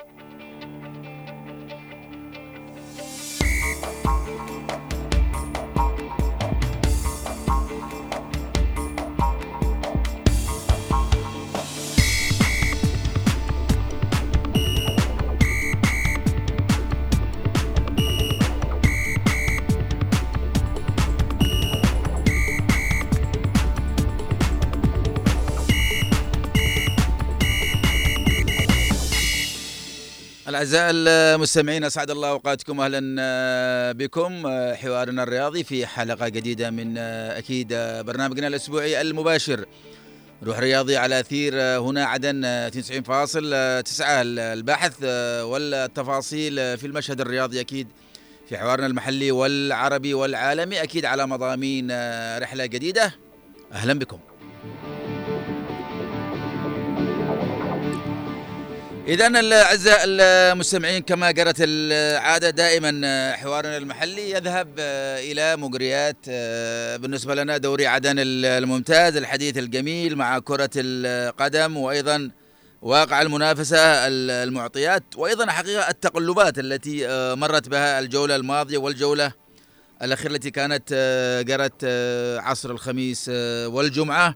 [0.00, 0.31] you
[30.62, 32.80] أعزائي المستمعين أسعد الله أوقاتكم.
[32.80, 34.46] أهلا آه، بكم.
[34.46, 37.68] آه، حوارنا الرياضي في حلقة جديدة من آه، أكيد
[38.06, 39.64] برنامجنا الأسبوعي المباشر.
[40.42, 45.04] روح رياضي على أثير هنا عدن 90.9 البحث
[45.42, 47.88] والتفاصيل في المشهد الرياضي أكيد
[48.48, 51.88] في حوارنا المحلي والعربي والعالمي أكيد على مضامين
[52.38, 53.14] رحلة جديدة.
[53.72, 54.18] أهلا بكم.
[59.08, 64.68] إذا الأعزاء المستمعين كما جرت العادة دائما حوارنا المحلي يذهب
[65.18, 66.16] إلى مجريات
[67.00, 72.30] بالنسبة لنا دوري عدن الممتاز الحديث الجميل مع كرة القدم وأيضا
[72.82, 73.78] واقع المنافسة
[74.08, 77.06] المعطيات وأيضا حقيقة التقلبات التي
[77.36, 79.32] مرت بها الجولة الماضية والجولة
[80.02, 80.92] الأخيرة التي كانت
[81.48, 81.84] جرت
[82.44, 83.28] عصر الخميس
[83.66, 84.34] والجمعة.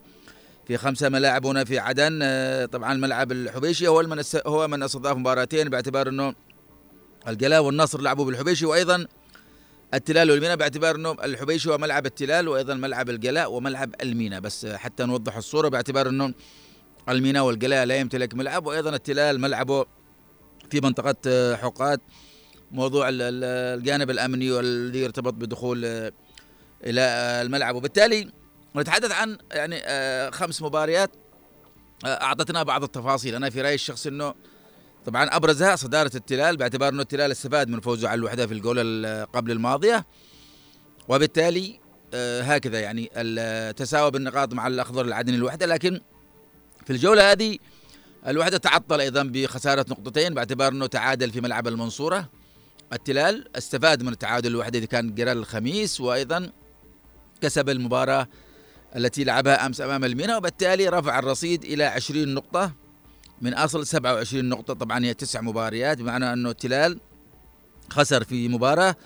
[0.67, 2.19] في خمسة ملاعب هنا في عدن.
[2.23, 6.35] آه، طبعا ملعب الحبيشي هو من هو من استضاف مباراتين باعتبار إنه
[7.29, 9.07] الجلاء والنصر لعبوا بالحبيشي وأيضا
[9.95, 14.41] التلال والمينا باعتبار إنه الحبيشي هو ملعب التلال وأيضا ملعب الجلاء وملعب المينا.
[14.41, 16.35] بس حتى نوضح الصورة باعتبار إنه
[17.09, 19.85] المينا والجلاء لا يمتلك ملعب وأيضا التلال ملعبه
[20.71, 22.01] في منطقة آه، حقات
[22.71, 26.13] موضوع الجانب الأمني والذي يرتبط بدخول آه،
[26.85, 27.01] إلى
[27.43, 27.75] الملعب.
[27.75, 28.31] وبالتالي
[28.77, 31.11] ونتحدث عن يعني آه، خمس مباريات
[32.05, 33.35] آه، أعطتنا بعض التفاصيل.
[33.35, 34.35] أنا في رأيي الشخصي إنه
[35.07, 39.51] طبعا أبرزها صدارة التلال باعتبار إنه التلال استفاد من فوزه على الوحدة في الجولة قبل
[39.51, 40.07] الماضية.
[41.09, 41.81] وبالتالي
[42.15, 45.67] آه، هكذا يعني التساوى بالنقاط مع الأخضر العدني الوحدة.
[45.67, 46.01] لكن
[46.87, 47.59] في الجولة هذه
[48.27, 52.29] الوحدة تعطل أيضا بخسارة نقطتين باعتبار إنه تعادل في ملعب المنصورة.
[52.93, 56.51] التلال استفاد من التعادل الوحدة اللي كان جرال الخميس وأيضا
[57.41, 58.29] كسب المباراة
[58.97, 62.73] التي لعبها أمس أمام المينا وبالتالي رفع الرصيد إلى 20 نقطة.
[63.43, 67.01] من أصل 27 نقطة طبعا هي تسع مباريات بمعنى أنه التلال
[67.91, 68.97] خسر في مباراة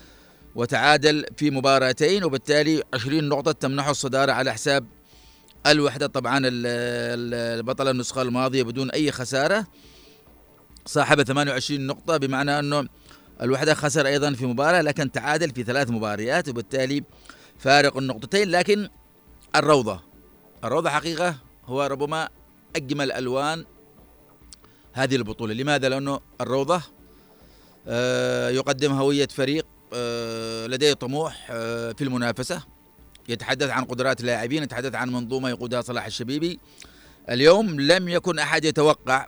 [0.55, 4.87] وتعادل في مباراتين وبالتالي 20 نقطة تمنحه الصدارة على حساب
[5.67, 6.07] الوحدة.
[6.07, 9.67] طبعا البطل النسخة الماضية بدون أي خسارة
[10.87, 12.89] صاحب 28 نقطة بمعنى أنه
[13.43, 17.05] الوحدة خسر أيضا في مباراة لكن تعادل في ثلاث مباريات وبالتالي
[17.59, 18.51] فارق النقطتين.
[18.51, 18.89] لكن
[19.57, 20.01] الروضة.
[20.65, 22.29] الروضة حقيقة هو ربما
[22.77, 23.65] أجمل ألوان
[24.93, 25.55] هذه البطولة.
[25.55, 26.83] لماذا؟ لأنه الروضة
[27.89, 32.63] آه، يقدم هوية فريق آه، لديه طموح آه، في المنافسة.
[33.29, 36.59] يتحدث عن قدرات اللاعبين يتحدث عن منظومة يقودها صلاح الشبيبي.
[37.31, 39.27] اليوم لم يكن أحد يتوقع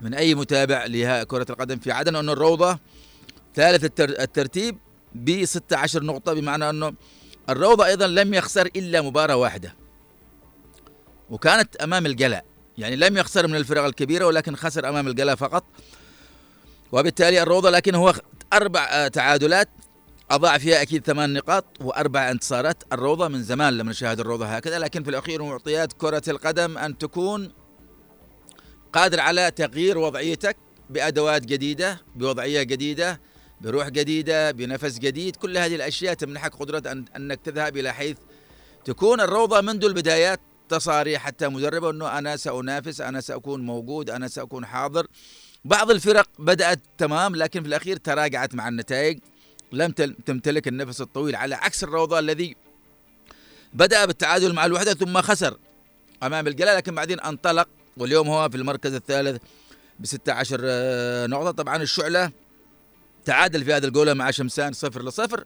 [0.00, 2.78] من أي متابع لكرة القدم في عدن أن الروضة
[3.54, 4.78] ثالث الترتيب
[5.14, 6.92] ب 16 نقطة بمعنى أنه
[7.48, 9.74] الروضة أيضا لم يخسر إلا مباراة واحدة
[11.30, 12.44] وكانت أمام الجلاء
[12.78, 15.64] يعني لم يخسر من الفرق الكبيرة ولكن خسر أمام الجلاء فقط.
[16.92, 18.14] وبالتالي الروضة لكن هو
[18.52, 19.68] أربع تعادلات
[20.30, 22.82] أضاع فيها أكيد ثمان نقاط وأربع انتصارات.
[22.92, 27.52] الروضة من زمان لم نشاهد الروضة هكذا لكن في الأخير معطيات كرة القدم أن تكون
[28.92, 30.56] قادر على تغيير وضعيتك
[30.90, 33.20] بأدوات جديدة بوضعية جديدة
[33.60, 38.16] بروح جديدة بنفس جديد كل هذه الأشياء تمنحك قدرة أن أنك تذهب إلى حيث
[38.84, 39.20] تكون.
[39.20, 45.06] الروضة منذ البدايات تصاريح حتى مدربة أنه أنا سأنافس أنا سأكون موجود أنا سأكون حاضر.
[45.64, 49.18] بعض الفرق بدأت تمام لكن في الأخير تراجعت مع النتائج.
[49.72, 49.92] لم
[50.26, 52.56] تمتلك النفس الطويل على عكس الروضة الذي
[53.72, 55.58] بدأ بالتعادل مع الوحدة ثم خسر
[56.22, 59.42] أمام الجلاء لكن بعدين انطلق واليوم هو في المركز الثالث
[59.98, 60.60] ب 16
[61.26, 61.50] نقطة.
[61.50, 62.30] طبعا الشعلة
[63.26, 65.44] تعادل في هذه الجولة مع شمسان صفر لصفر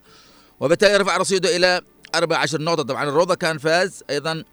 [0.59, 1.81] وبالتالي رفع رصيده إلى
[2.15, 2.83] 14 نقطة.
[2.83, 4.43] طبعا الروضة كان فاز أيضا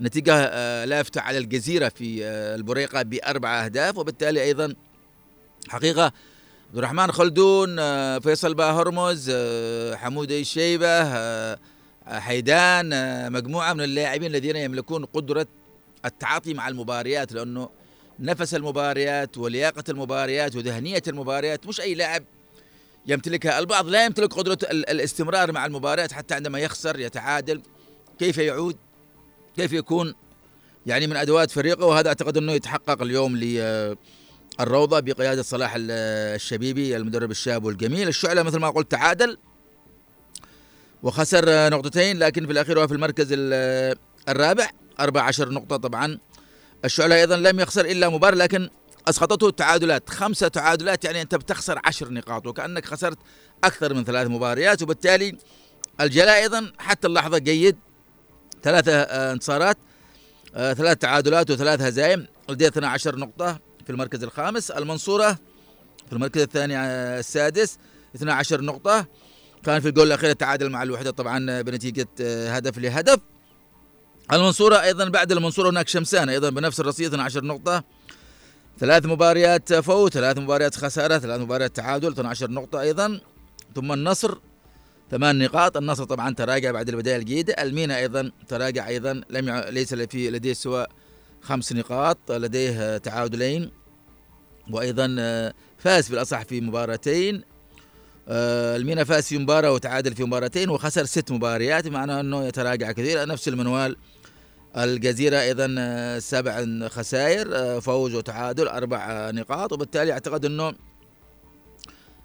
[0.00, 4.74] نتيجة آه، لافتة على الجزيرة في آه، البريقة بأربع أهداف وبالتالي أيضا
[5.68, 6.04] حقيقة
[6.68, 9.30] عبد الرحمن خلدون آه، فيصل باهرمز
[9.94, 11.04] حمود الشيبة
[12.06, 15.46] حيدان مجموعة من اللاعبين الذين يملكون قدرة
[16.04, 17.68] التعاطي مع المباريات لأنه
[18.20, 22.24] نفس المباريات ولياقة المباريات وذهنية المباريات مش أي لاعب
[23.06, 23.58] يمتلكها.
[23.58, 27.62] البعض لا يمتلك قدرة الاستمرار مع المباريات حتى عندما يخسر يتعادل.
[28.18, 28.76] كيف يعود؟
[29.56, 30.14] كيف يكون؟
[30.86, 33.40] يعني من أدوات فريقه وهذا أعتقد أنه يتحقق اليوم
[34.60, 38.08] الروضة بقيادة صلاح الشبيبي المدرب الشاب والجميل.
[38.08, 39.38] الشعلة مثل ما قلت تعادل
[41.02, 43.28] وخسر نقطتين لكن في الأخير هو في المركز
[44.28, 44.70] الرابع.
[45.00, 46.18] 14 نقطة طبعا.
[46.84, 48.68] الشعلة أيضا لم يخسر إلا مباراة لكن
[49.08, 50.10] أسقطته التعادلات.
[50.10, 53.18] خمسة تعادلات يعني أنت بتخسر عشر نقاط وكأنك خسرت
[53.64, 55.38] أكثر من ثلاث مباريات وبالتالي
[56.00, 57.76] الجلاء أيضا حتى اللحظة جيد.
[58.62, 59.76] ثلاثة آه، انتصارات
[60.54, 64.70] آه، ثلاث تعادلات وثلاث هزائم لديه 12 نقطة في المركز الخامس.
[64.70, 65.32] المنصورة
[66.06, 67.78] في المركز الثاني آه، السادس
[68.16, 69.06] 12 نقطة.
[69.64, 72.08] كان في الجول الأخير تعادل مع الوحدة طبعا بنتيجة
[72.50, 73.18] هدف لهدف.
[74.32, 77.84] المنصورة أيضا بعد المنصورة هناك شمسان أيضا بنفس الرصيد 12 نقطة.
[78.78, 83.20] ثلاث مباريات فوز ثلاث مباريات خسارة ثلاث مباريات تعادل 12 نقطة أيضا.
[83.74, 84.38] ثم النصر
[85.10, 85.76] ثمان نقاط.
[85.76, 89.20] النصر طبعا تراجع بعد البداية الجيدة المينا أيضا تراجع أيضا.
[89.30, 89.50] لم.
[89.68, 90.86] ليس في لديه سوى
[91.42, 93.70] خمس نقاط لديه تعادلين.
[94.70, 97.42] وأيضا آه، فاز في الأصح في مباراتين.
[98.28, 103.26] آه، المينا فاز في مباراة وتعادل في مباراتين وخسر ست مباريات معناه أنه يتراجع كثير.
[103.26, 103.96] نفس المنوال
[104.76, 110.72] الجزيرة أيضا آه، سبع خسائر فوز وتعادل أربع نقاط وبالتالي أعتقد أنه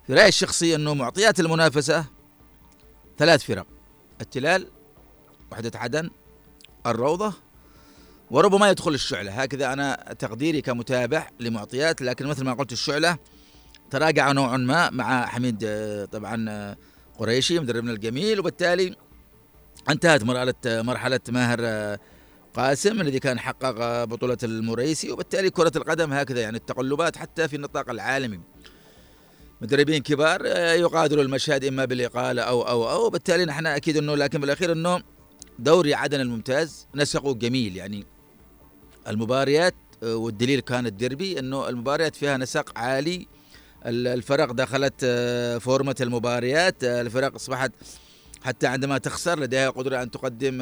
[0.08, 2.06] في رأيي الشخصي أنه معطيات المنافسة
[3.18, 3.66] ثلاث فرق
[4.22, 4.68] التلال
[5.52, 6.10] وحدة عدن
[6.86, 7.34] الروضة
[8.32, 9.32] وربما يدخل الشعلة.
[9.32, 13.18] هكذا أنا تقديري كمتابع لمعطيات لكن مثل ما قلت الشعلة
[13.90, 16.78] تراجع نوعا ما مع حميد آه، طبعا آه،
[17.20, 18.96] قريشي مدربنا الجميل وبالتالي
[19.90, 22.00] انتهت مرحلة مرحلة ماهر آه،
[22.54, 27.90] قاسم الذي كان حقق بطولة المريسي وبالتالي كرة القدم هكذا يعني التقلبات حتى في النطاق
[27.90, 28.40] العالمي.
[29.62, 34.42] مدربين كبار آه، يقادروا المشهد إما بالاقاله أو أو أو بالتالي نحن أكيد انه لكن
[34.42, 35.02] بالاخير إنه
[35.60, 38.06] دوري عدن الممتاز نسقه جميل يعني
[39.08, 43.28] المباريات آه، والدليل كان الديربي إنه المباريات فيها نسق عالي.
[43.86, 47.72] الفرق دخلت آه، فورمة المباريات الفرق أصبحت
[48.44, 50.62] حتى عندما تخسر لديها قدرة أن تقدم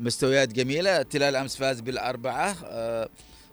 [0.00, 1.02] مستويات جميلة.
[1.02, 2.56] تلال أمس فاز بالأربعة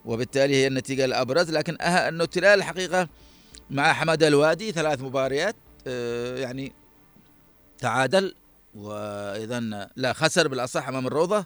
[0.05, 1.51] وبالتالي هي النتيجة الأبرز.
[1.51, 3.07] لكن أنه تلال الحقيقة
[3.69, 5.55] مع حمد الوادي ثلاث مباريات
[5.87, 6.71] آه، يعني
[7.79, 8.35] تعادل
[8.75, 11.45] وأيضا لا خسر بالأصح أمام الروضة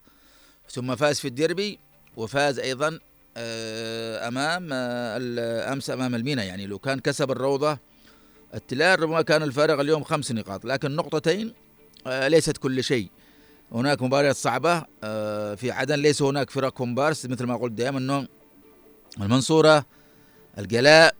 [0.69, 1.79] ثم فاز في الديربي
[2.17, 2.99] وفاز أيضا
[3.37, 6.43] آه، أمام آه، أمس أمام المينا.
[6.43, 7.77] يعني لو كان كسب الروضة
[8.53, 10.65] التلال ربما كان الفارق اليوم خمس نقاط.
[10.65, 11.53] لكن نقطتين
[12.07, 13.09] ليست كل شيء.
[13.71, 14.79] هناك مباريات صعبة
[15.55, 18.27] في عدن ليس هناك فرق كومبارس مثل ما قلت دائما إنه
[19.21, 19.85] المنصورة
[20.57, 21.15] الجلاء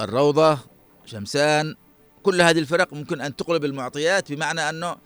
[0.00, 0.58] الروضة
[1.06, 1.74] شمسان
[2.22, 4.96] كل هذه الفرق ممكن أن تقلب المعطيات بمعنى أنه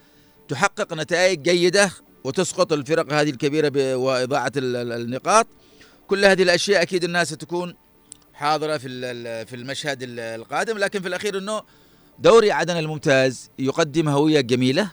[0.48, 1.90] تحقق نتائج جيدة
[2.24, 5.46] وتسقط الفرق هذه الكبيرة وإضاعة النقاط.
[6.08, 7.74] كل هذه الأشياء أكيد الناس ستكون
[8.34, 8.88] حاضرة في
[9.46, 10.78] في المشهد القادم.
[10.78, 11.62] لكن في الأخير أنه
[12.18, 14.90] دوري عدن الممتاز يقدم هوية جميلة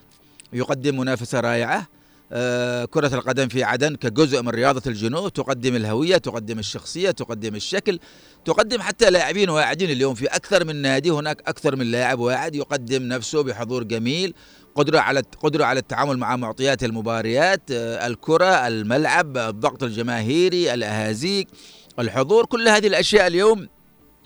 [0.53, 1.87] يقدم منافسة رائعة.
[2.31, 7.99] آه، كرة القدم في عدن كجزء من رياضة الجنوب تقدم الهوية تقدم الشخصية تقدم الشكل
[8.45, 11.09] تقدم حتى لاعبين واعدين اليوم في أكثر من نادي.
[11.09, 14.33] هناك أكثر من لاعب واعد يقدم نفسه بحضور جميل.
[14.75, 21.47] قدرة على قدرة على التعامل مع معطيات المباريات آه، الكرة الملعب الضغط الجماهيري الأهازيج
[21.99, 23.67] الحضور كل هذه الأشياء اليوم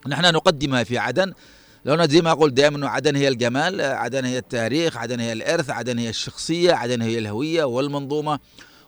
[0.07, 1.33] نحن نقدمها في عدن.
[1.87, 5.69] لو زي ما أقول دائما إنه عدن هي الجمال عدن هي التاريخ عدن هي الإرث
[5.69, 8.39] عدن هي الشخصية عدن هي الهوية والمنظومة.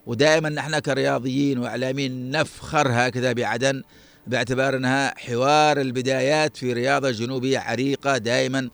[0.05, 3.83] ودائما نحن كرياضيين وإعلاميين نفخر هكذا بعدن
[4.27, 8.69] باعتبار إنها حوار البدايات في رياضة جنوبية عريقة دائما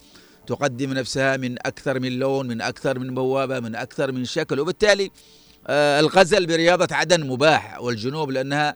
[0.47, 4.59] تقدم نفسها من أكثر من لون من أكثر من بوابة من أكثر من شكل.
[4.59, 5.11] وبالتالي
[5.67, 8.75] آه، الغزل برياضة عدن مباح والجنوب لأنها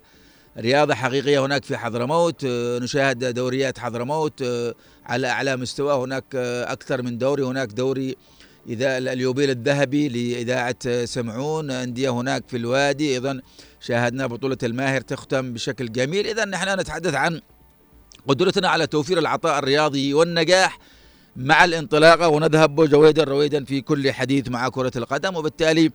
[0.58, 2.44] رياضة حقيقية هناك في حضرموت.
[2.46, 4.41] آه، نشاهد دوريات حضرموت.
[4.41, 4.75] آه،
[5.10, 5.94] على أعلى مستوى.
[5.94, 7.44] هناك آه، أكثر من دوري.
[7.44, 8.16] هناك دوري
[8.70, 11.72] إذا اليوبيل الذهبي لإذاعة سمعون.
[11.72, 13.13] أندية هناك في الوادي.
[13.13, 13.42] أيضا
[13.80, 16.28] شاهدنا بطولة الماهر تختم بشكل جميل.
[16.28, 17.42] إذا نحن نتحدث عن
[18.28, 20.80] قدرتنا على توفير العطاء الرياضي والنجاح
[21.36, 22.28] مع الانطلاقة.
[22.28, 25.36] ونذهب جويدا رويدا في كل حديث مع كرة القدم.
[25.36, 25.92] وبالتالي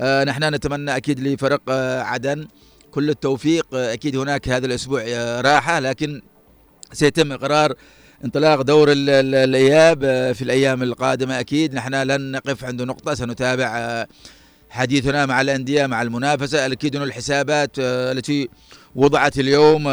[0.00, 2.48] نحن نتمنى أكيد لفرق عدن
[2.90, 3.66] كل التوفيق.
[3.74, 5.02] أكيد هناك هذا الأسبوع
[5.40, 6.22] راحة لكن
[6.92, 7.74] سيتم إقرار
[8.24, 10.00] انطلاق دور الإياب
[10.34, 11.74] في الأيام القادمة أكيد.
[11.74, 14.06] نحن لن نقف عند نقطة سنتابع
[14.70, 16.66] حديثنا مع الأندية مع المنافسة.
[16.66, 18.48] أكيد الحسابات التي
[18.94, 19.84] وضعت اليوم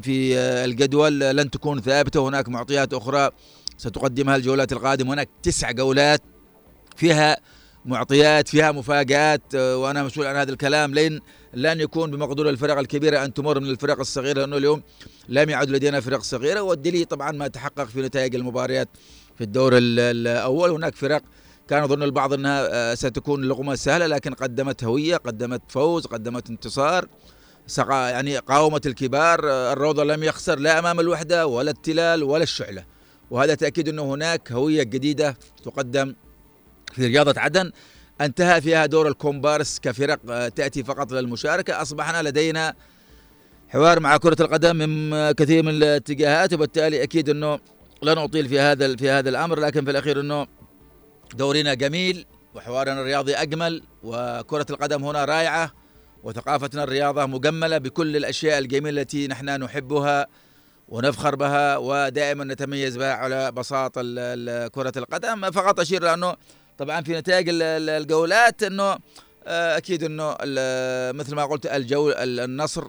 [0.00, 2.28] في الجدول لن تكون ثابتة.
[2.28, 3.30] هناك معطيات أخرى
[3.78, 5.14] ستقدمها الجولات القادمة.
[5.14, 6.20] هناك تسع جولات
[6.96, 7.36] فيها
[7.84, 10.94] معطيات فيها مفاجآت وأنا مسؤول عن هذا الكلام.
[10.94, 11.20] لين
[11.56, 14.82] لن يكون بمقدور الفرق الكبيره أن تمر من الفرق الصغيره لأنه اليوم
[15.28, 18.88] لم يعد لدينا فرق صغيرة والدليل طبعا ما تحقق في نتائج المباريات
[19.36, 20.70] في الدور الأول.
[20.70, 21.22] هناك فرق
[21.68, 27.08] كان يظن البعض أنها آه، ستكون لغمه سهلة لكن قدمت هوية قدمت فوز قدمت انتصار
[27.88, 32.84] يعني قاومت الكبار آه، الروضة لم يخسر لا أمام الوحدة ولا التلال ولا الشعلة.
[33.30, 36.14] وهذا تأكيد أنه هناك هوية جديدة تقدم
[36.92, 37.72] في رياضة عدن.
[38.20, 41.82] انتهى فيها دور الكومبارس كفرق آه، تأتي فقط للمشاركة.
[41.82, 42.74] أصبحنا لدينا
[43.68, 47.58] حوار مع كرة القدم من كثير من الاتجاهات وبالتالي أكيد إنه
[48.02, 49.60] لن اطيل في هذا في هذا الأمر.
[49.60, 50.46] لكن في الأخير إنه
[51.34, 55.72] دورنا جميل وحوارنا الرياضي أجمل وكرة القدم هنا رائعة
[56.22, 60.26] وثقافتنا الرياضة مجملة بكل الأشياء الجميلة التي نحن نحبها
[60.88, 64.02] ونفخر بها ودائما نتميز بها على بساطه
[64.68, 65.50] كرة القدم.
[65.50, 66.36] فقط أشير لأنه
[66.78, 68.98] طبعا في نتائج الجولات إنه
[69.48, 70.36] آه، أكيد إنه
[71.12, 72.84] مثل ما قلت الجول النصر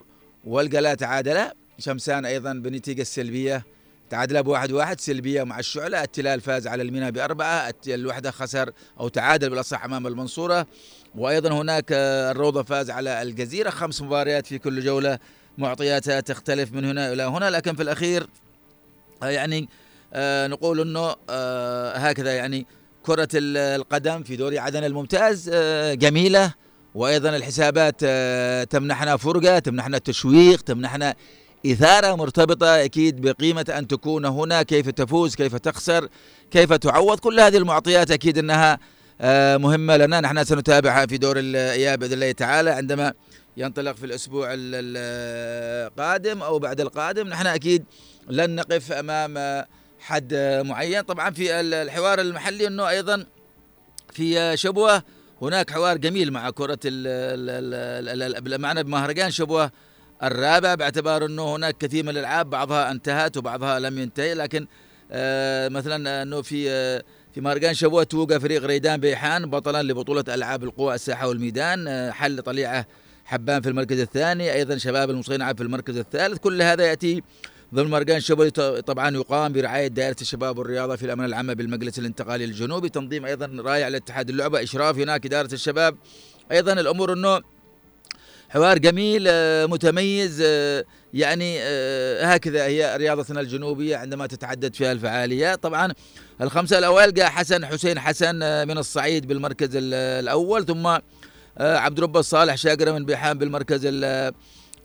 [0.46, 1.53] والقلا تعادلا.
[1.79, 3.65] شمسان أيضا بنتيجة السلبيه
[4.10, 6.03] تعادل بواحد واحد سلبية مع الشعلة.
[6.03, 7.74] التلال فاز على المينا بأربعة.
[7.88, 10.67] الوحدة خسر أو تعادل بالأصح أمام المنصورة.
[11.15, 13.70] وأيضا هناك الروضة فاز على الجزيرة.
[13.70, 15.20] خمس مباريات في كل جولة
[15.58, 17.50] معطياتها تختلف من هنا إلى هنا.
[17.50, 18.27] لكن في الأخير
[19.24, 19.70] آه، يعني
[20.13, 22.65] آه، نقول إنه آه، هكذا يعني
[23.07, 25.49] كرة القدم في دوري عدن الممتاز
[25.93, 26.53] جميلة.
[26.95, 27.99] وأيضا الحسابات
[28.71, 31.15] تمنحنا فرقة تمنحنا تشويق تمنحنا
[31.65, 34.63] إثارة مرتبطة أكيد بقيمة أن تكون هنا.
[34.63, 36.09] كيف تفوز؟ كيف تخسر؟
[36.51, 38.79] كيف تعوض؟ كل هذه المعطيات أكيد أنها
[39.21, 40.21] آه، مهمة لنا.
[40.21, 42.69] نحن سنتابعها في دور الإياب بإذن الله تعالى.
[42.69, 43.13] عندما
[43.57, 47.83] ينطلق في الأسبوع القادم أو بعد القادم نحن أكيد
[48.29, 49.65] لن نقف أمام
[49.99, 50.33] حد
[50.65, 51.01] معين.
[51.01, 53.25] طبعا في الحوار المحلي أنه أيضا
[54.13, 55.03] في شبوة.
[55.41, 56.79] هناك حوار جميل مع كرة
[58.57, 59.71] معنا بمهرجان شبوة
[60.23, 64.33] الرابع باعتبار إنه هناك كثير من الألعاب بعضها انتهت وبعضها لم ينتهي.
[64.33, 64.67] لكن
[65.11, 70.63] آه مثلا إنه في آه في مهرجان شبوة توقع فريق ريدان بيحان بطلا لبطولة ألعاب
[70.63, 71.87] القوى الساحة والميدان.
[71.87, 72.87] آه حل طليعة
[73.25, 76.37] حبان في المركز الثاني أيضا شباب المصريين في المركز الثالث.
[76.37, 77.23] كل هذا يأتي
[77.74, 82.89] ضمن مهرجان شبوه طبعا يقام برعاية دائرة الشباب والرياضة في الامانه العامه بالمجلس الانتقالي الجنوبي.
[82.89, 85.95] تنظيم أيضا رائع لاتحاد اللعبة إشراف هناك إدارة الشباب.
[86.51, 87.41] أيضا الأمور إنه
[88.50, 95.63] حوار جميل آه، متميز آه، يعني آه، هكذا هي رياضتنا الجنوبية عندما تتعدد فيها الفعاليات.
[95.63, 95.93] طبعا
[96.41, 98.36] الخمسة الأوائل جاء حسن حسين حسن
[98.67, 100.88] من الصعيد بالمركز الأول ثم
[101.59, 103.86] عبد رب الصالح شاقرة من بيحان بالمركز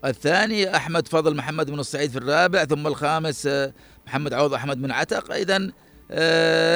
[0.05, 3.49] الثاني أحمد فضل محمد من الصعيد في الرابع ثم الخامس
[4.07, 5.31] محمد عوض أحمد من عتق.
[5.33, 5.71] إذا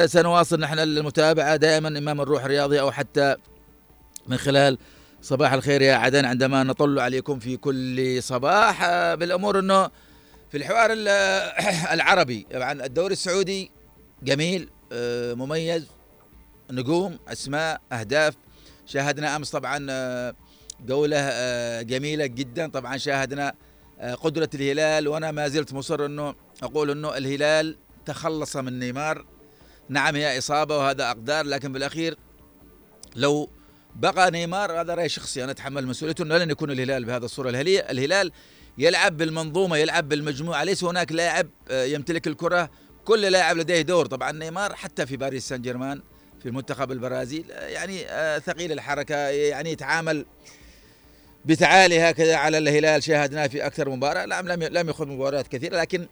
[0.06, 1.56] سنواصل نحن المتابعة.
[1.56, 3.36] دائما إمام الروح الرياضي أو حتى
[4.26, 4.78] من خلال
[5.22, 9.90] صباح الخير يا عدن عندما نطل عليكم في كل صباح آه، بالأمور إنه
[10.50, 10.90] في الحوار
[11.92, 12.46] العربي.
[12.54, 13.70] طبعا الدوري السعودي
[14.22, 15.86] جميل آه، مميز
[16.70, 18.34] نجوم أسماء أهداف.
[18.86, 19.86] شاهدنا أمس طبعا
[20.80, 22.70] آه، جوله جميلة جدا.
[22.70, 23.54] طبعا شاهدنا
[24.22, 29.26] قدرة الهلال وأنا ما زلت مصر إنه أقول إنه الهلال تخلص من نيمار.
[29.88, 32.16] نعم هي إصابة وهذا أقدار لكن بالأخير
[33.16, 33.50] لو
[33.96, 37.50] بقى نيمار هذا رأي شخصي أنا أتحمل مسؤوليته إنه لن يكون الهلال بهذا الصورة.
[37.50, 38.32] الهلال الهلال
[38.78, 40.64] يلعب بالمنظومة يلعب بالمجموعة.
[40.64, 42.70] ليس هناك لاعب آه، يمتلك الكرة؟
[43.04, 44.06] كل لاعب لديه دور.
[44.06, 46.02] طبعا نيمار حتى في باريس سان جيرمان
[46.40, 50.26] في المنتخب البرازيل آه، يعني آه، ثقيل الحركة يعني يتعامل
[51.44, 54.26] بتعالي هكذا على الهلال شاهدناه في أكثر مباراة.
[54.26, 56.06] لم لم لم يخوض مباريات كثيرة لكن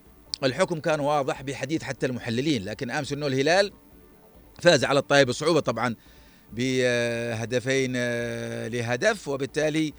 [0.44, 2.64] الحكم كان واضح بحديث حتى المحللين.
[2.64, 3.72] لكن أمس إنه الهلال
[4.62, 5.94] فاز على الطائي بصعوبة طبعا
[6.52, 9.92] بهدفين آه، لهدف وبالتالي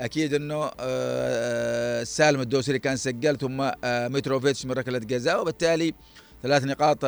[0.00, 5.94] أكيد إنه آه، آه، سالم الدوسري كان سجل ثم متروفيتش من ركلة جزاء وبالتالي
[6.42, 7.04] ثلاث نقاط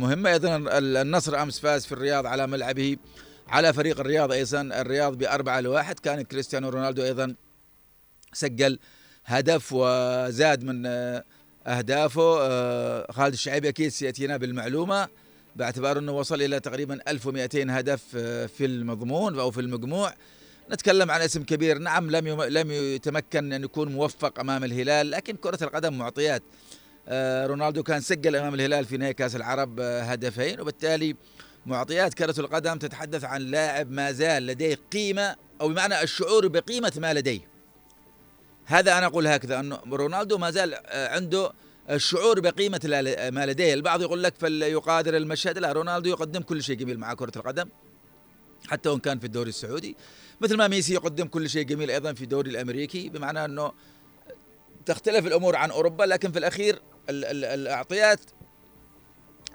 [0.00, 0.30] مهمة.
[0.30, 2.96] أيضا النصر أمس فاز في الرياض على ملعبه
[3.48, 4.60] على فريق الرياض أيضا.
[4.60, 5.98] الرياض بأربعة لواحد.
[5.98, 7.34] كان كريستيانو رونالدو أيضا
[8.32, 8.78] سجل
[9.24, 10.86] هدف وزاد من
[11.66, 13.12] أهدافه.
[13.12, 15.08] خالد الشعيبي أكيد سيأتينا بالمعلومة.
[15.56, 20.14] باعتبار أنه وصل إلى تقريبا 1200 هدف آه، في المضمون أو في المجموع.
[20.70, 21.78] نتكلم عن اسم كبير.
[21.78, 26.42] نعم لم لم يتمكن أن يكون موفق أمام الهلال لكن كرة القدم معطيات.
[27.08, 31.16] آه، رونالدو كان سجل أمام الهلال في نهائي كأس العرب آه، هدفين وبالتالي
[31.66, 37.14] معطيات كرة القدم تتحدث عن لاعب ما زال لديه قيمة أو بمعنى الشعور بقيمة ما
[37.14, 37.40] لديه.
[38.66, 41.52] هذا أنا أقول هكذا انه رونالدو ما زال عنده
[41.90, 42.80] الشعور بقيمة
[43.32, 43.74] ما لديه.
[43.74, 47.68] البعض يقول لك فليقادر المشهد لا رونالدو يقدم كل شيء جميل مع كرة القدم
[48.68, 49.96] حتى وإن كان في الدوري السعودي.
[50.40, 53.72] مثل ما ميسي يقدم كل شيء جميل أيضا في الدوري الأمريكي بمعنى أنه
[54.86, 58.20] تختلف الأمور عن أوروبا لكن في الأخير ال ال الأعطيات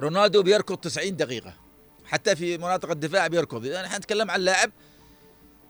[0.01, 1.68] رونالدو بيركض 90 دقيقة.
[2.09, 3.65] حتى في مناطق الدفاع بيركض.
[3.65, 4.71] يعني إحنا نتكلم عن لاعب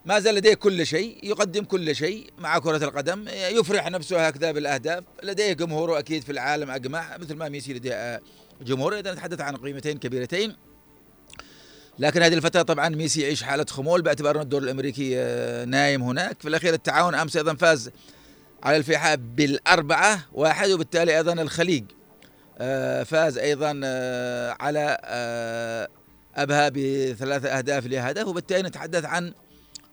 [0.06, 5.04] ما زال لديه كل شيء يقدم كل شيء مع كرة القدم يفرح نفسه هكذا بالأهداف
[5.24, 8.22] لديه جمهوره أكيد في العالم أجمع مثل ما ميسي لديه
[8.62, 9.00] جمهور.
[9.00, 10.56] إذا نتحدث عن قيمتين كبيرتين
[12.00, 16.42] لكن هذه الفترة طبعا ميسي يعيش حالة خمول باعتبار أن الدور الأمريكي آه، نايم هناك.
[16.42, 17.92] في الأخير التعاون أمس أيضا فاز
[18.64, 21.84] على الفيحاء بالأربعة واحد وبالتالي أيضا الخليج
[22.58, 24.98] آه، فاز أيضا آه، على
[26.36, 29.34] أبها بثلاثة أهداف لهدف وبالتالي نتحدث عن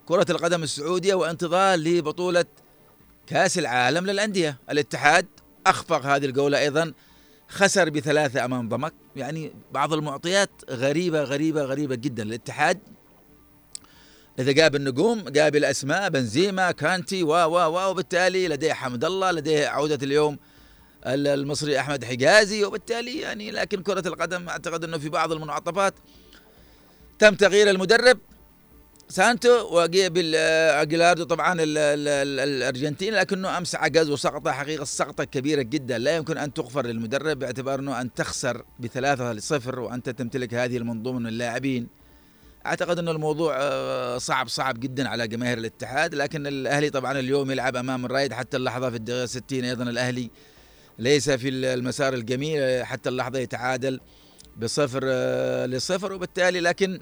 [0.07, 2.45] كرة القدم السعودية وانتظار لبطولة
[3.27, 4.59] كأس العالم للأندية.
[4.71, 5.27] الاتحاد
[5.67, 6.93] أخفق هذه الجولة أيضا
[7.49, 8.93] خسر بثلاثة أمام ضمك.
[9.17, 12.23] يعني بعض المعطيات غريبة غريبة غريبة جدا.
[12.23, 12.79] الاتحاد
[14.39, 19.67] إذا جاب النجوم جاب الأسماء بنزيما كانتي و و و وبالتالي لديه حمد الله لديه
[19.67, 20.39] عودة اليوم
[21.07, 25.95] المصري أحمد حجازي وبالتالي يعني لكن كرة القدم أعتقد أنه في بعض المنعطفات
[27.19, 28.19] تم تغيير المدرب
[29.09, 35.99] سانتو وقبل أجيلاردو طبعا الأرجنتين لكنه أمس عجز وسقط حقيقة سقطه كبيرة جدا.
[35.99, 41.19] لا يمكن أن تغفر للمدرب باعتبار أنه أن تخسر بثلاثة لصفر وأنت تمتلك هذه المنظومة
[41.19, 41.89] من اللاعبين.
[42.67, 47.77] أعتقد انه الموضوع آه، صعب صعب جدا على جماهير الاتحاد لكن الأهلي طبعا اليوم يلعب
[47.77, 49.85] أمام الرايد حتى اللحظة في الدقيقة 60 أيضا.
[49.85, 50.31] الأهلي
[50.99, 54.01] ليس في المسار الجميل حتى اللحظة يتعادل.
[54.57, 57.01] بصفر آه، لصفر وبالتالي لكن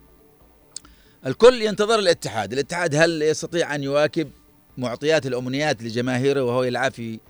[1.27, 2.53] الكل ينتظر الاتحاد.
[2.53, 4.31] الاتحاد هل يستطيع أن يواكب
[4.79, 7.21] معطيات الأمنيات لجماهيره وهو يلعب في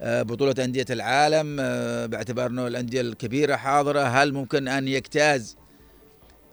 [0.00, 5.56] آه، بطولة أندية العالم آه، باعتبار أنه الأندية الكبيرة حاضرة؟ هل ممكن أن يجتاز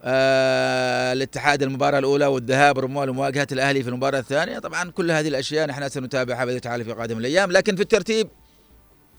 [0.04, 5.88] الاتحاد المباراة الأولى والذهاب رموه لمواجهة الأهلي في المباراة الثانية؟ طبعا كل هذه الأشياء نحن
[5.88, 7.52] سنتابعها بإذن تعالى في قادم الأيام.
[7.52, 8.28] لكن في الترتيب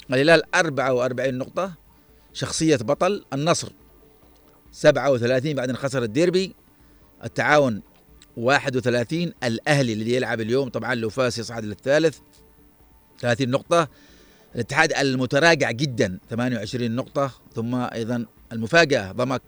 [0.10, 1.74] الهلال 44 نقطة
[2.34, 3.72] شخصية بطل النصر.
[4.74, 6.56] 37 بعد أن خسر الديربي.
[7.24, 7.82] التعاون
[8.38, 12.18] 31 الأهلي اللي يلعب اليوم طبعا لو فاز يصعد للثالث.
[13.20, 13.88] 30 نقطة.
[14.56, 17.32] الاتحاد المتراجع جدا 28 نقطة.
[17.56, 19.42] ثم أيضا المفاجأة ضمك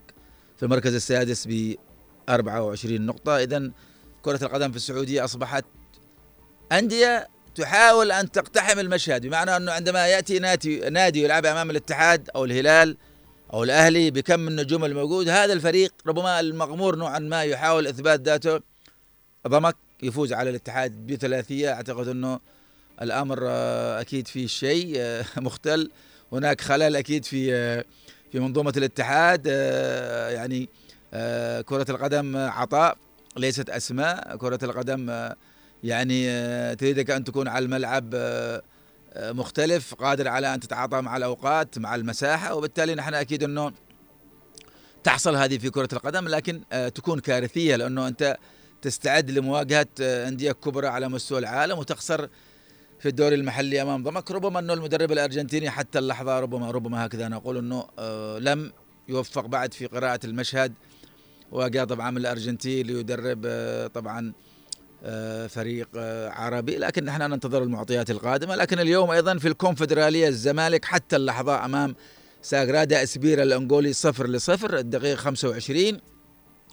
[0.57, 1.75] في المركز السادس ب
[2.29, 3.37] 24 نقطة.
[3.37, 3.71] اذا
[4.21, 5.65] كرة القدم في السعودية أصبحت
[6.71, 12.45] أندية تحاول أن تقتحم المشهد بمعنى أنه عندما يأتي نادي نادي يلعب أمام الاتحاد أو
[12.45, 12.97] الهلال
[13.55, 15.29] أو الأهلي بكم النجوم الموجود.
[15.29, 18.59] هذا الفريق ربما المغمور نوعا ما يحاول إثبات ذاته.
[19.47, 21.73] ضمك يفوز على الاتحاد بثلاثية.
[21.73, 22.39] أعتقد إنه
[23.01, 25.91] الأمر آه، أكيد فيه شيء آه، مختل.
[26.31, 27.85] هناك خلل أكيد في آه،
[28.31, 29.45] في منظومة الاتحاد.
[30.35, 30.69] يعني
[31.65, 32.97] كرة القدم عطاء
[33.37, 34.35] ليست أسماء.
[34.37, 35.29] كرة القدم
[35.83, 36.25] يعني
[36.75, 38.15] تريدك أن تكون على الملعب
[39.17, 43.71] مختلف قادر على أن تتعاطى مع الأوقات مع المساحة وبالتالي نحن أكيد أنه
[45.03, 48.37] تحصل هذه في كرة القدم لكن آه، تكون كارثية لأنه أنت
[48.81, 52.29] تستعد لمواجهة أندية كبرى على مستوى العالم وتخسر
[52.99, 54.31] في الدوري المحلي أمام ضمك.
[54.31, 58.71] ربما أنه المدرب الأرجنتيني حتى اللحظة ربما ربما هكذا نقول أنه آه، لم
[59.09, 60.73] يوفق بعد في قراءة المشهد.
[61.51, 63.41] وجاء طبعا من الأرجنتين ليدرب
[63.93, 64.54] طبعا آه،
[65.47, 66.77] فريق آه، عربي.
[66.77, 68.55] لكن نحن ننتظر المعطيات القادمة.
[68.55, 71.95] لكن اليوم أيضا في الكونفدرالية الزمالك حتى اللحظة أمام
[72.41, 75.99] ساغرادا إسبيرا الأنغولي صفر لصفر الدقيقة 25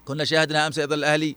[0.04, 1.36] كنا شاهدنا أمس أيضا الأهلي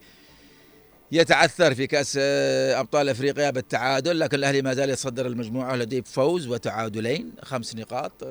[1.11, 6.47] يتعثر في كأس آه، أبطال أفريقيا بالتعادل لكن الأهلي ما زال يتصدر المجموعة لديه فوز
[6.47, 8.23] وتعادلين خمس نقاط.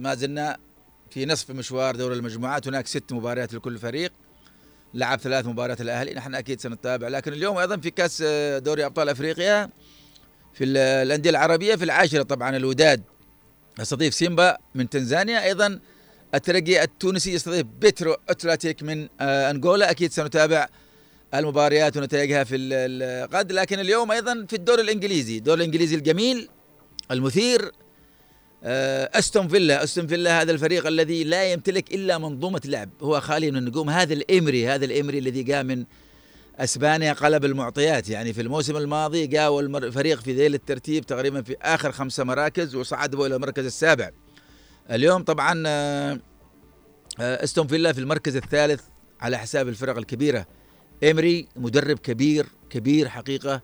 [0.00, 0.58] ما زلنا
[1.10, 4.12] في نصف مشوار دور المجموعات هناك ست مباريات لكل فريق.
[4.94, 7.08] لعب ثلاث مباريات الأهلي نحن أكيد سنتابع.
[7.08, 8.22] لكن اليوم أيضا في كأس
[8.58, 9.70] دوري أبطال أفريقيا
[10.54, 13.02] في الأندية العربية في العاشرة طبعا الوداد
[13.80, 15.44] يستضيف سيمبا من تنزانيا.
[15.44, 15.78] أيضا
[16.34, 19.90] الترجي التونسي يستضيف بيترو اتلاتيك من آه، أنغولا.
[19.90, 20.68] أكيد سنتابع
[21.34, 23.52] المباريات ونتائجها في الغد.
[23.52, 26.48] لكن اليوم أيضا في الدوري الإنجليزي الدوري الإنجليزي الجميل
[27.10, 27.72] المثير
[28.64, 29.84] أستون فيلا.
[29.84, 32.90] أستون فيلا هذا الفريق الذي لا يمتلك إلا منظومة لعب.
[33.02, 35.84] هو خالي من النجوم هذا الامري هذا الامري الذي جاء من
[36.58, 38.08] أسبانيا قلب المعطيات.
[38.08, 43.14] يعني في الموسم الماضي جاء الفريق في ذيل الترتيب تقريبا في آخر خمسه مراكز وصعد
[43.14, 44.10] إلى المركز السابع.
[44.90, 46.20] اليوم طبعا آه،
[47.20, 48.80] آه، أستون فيلا في المركز الثالث
[49.20, 50.46] على حساب الفرق الكبيرة.
[51.10, 53.62] إيمري مدرب كبير كبير حقيقة.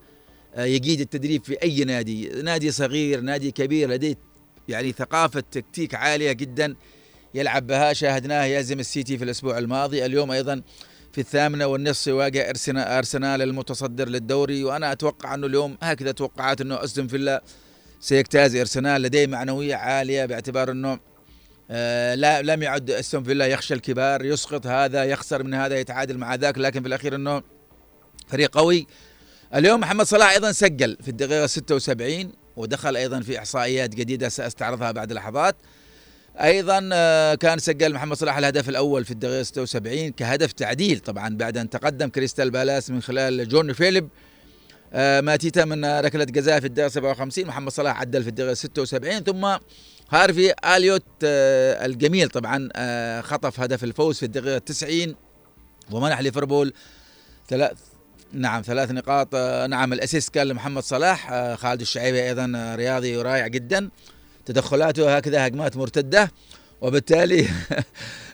[0.57, 2.29] يجيد التدريب في أي نادي.
[2.29, 4.28] نادي صغير نادي كبير لديه
[4.69, 6.75] يعني ثقافة تكتيك عالية جدا
[7.33, 7.93] يلعب بها.
[7.93, 10.05] شاهدناه يهزم السيتي في الأسبوع الماضي.
[10.05, 10.61] اليوم أيضا
[11.11, 12.49] في الثامنة والنصف يواجه
[12.97, 14.63] أرسنال المتصدر للدوري.
[14.63, 17.43] وأنا أتوقع أنه اليوم هكذا توقعات أنه أستون فيلا
[17.99, 18.55] سيجتاز.
[18.55, 20.99] أرسنال لديه معنوية عالية باعتبار أنه
[21.71, 24.25] آه لا لم يعد أستون فيلا يخشى الكبار.
[24.25, 26.57] يسقط هذا يخسر من هذا يتعادل مع ذاك.
[26.57, 27.43] لكن في الأخير أنه
[28.27, 28.87] فريق قوي.
[29.55, 35.13] اليوم محمد صلاح أيضا سجل في الدقيقة 76 ودخل أيضا في إحصائيات جديدة سأستعرضها بعد
[35.13, 35.55] لحظات.
[36.41, 41.57] أيضا آه، كان سجل محمد صلاح الهدف الأول في الدقيقة 76 كهدف تعديل طبعا بعد
[41.57, 44.09] أن تقدم كريستال بالاس من خلال جون فيليب.
[44.93, 49.57] آه، ماتيتا من ركلة جزاء في الدقيقة 57 محمد صلاح عدل في الدقيقة 76 ثم
[50.09, 52.69] هارفي أليوت آه، الجميل طبعا
[53.21, 55.15] خطف هدف الفوز في الدقيقة 90
[55.91, 56.73] ومنح ليفربول
[57.49, 57.77] ثلاث
[58.33, 59.35] نعم ثلاث نقاط.
[59.69, 61.33] نعم الأسيست كان لمحمد صلاح.
[61.55, 63.89] خالد الشعيبي أيضا رياضي رائع جدا.
[64.45, 66.31] تدخلاته هكذا هجمات مرتدة.
[66.81, 67.47] وبالتالي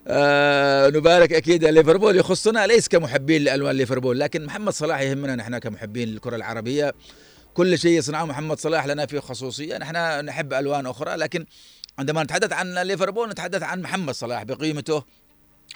[0.08, 2.15] آه نبارك أكيد ليفربول.
[2.15, 5.36] يخصنا ليس كمحبين لألوان ليفربول لكن محمد صلاح يهمنا.
[5.36, 6.93] نحن كمحبين للكرة العربية.
[7.53, 9.77] كل شيء يصنعه محمد صلاح لنا فيه خصوصية.
[9.77, 11.45] نحن نحب ألوان أخرى لكن
[11.99, 15.03] عندما نتحدث عن ليفربول نتحدث عن محمد صلاح بقيمته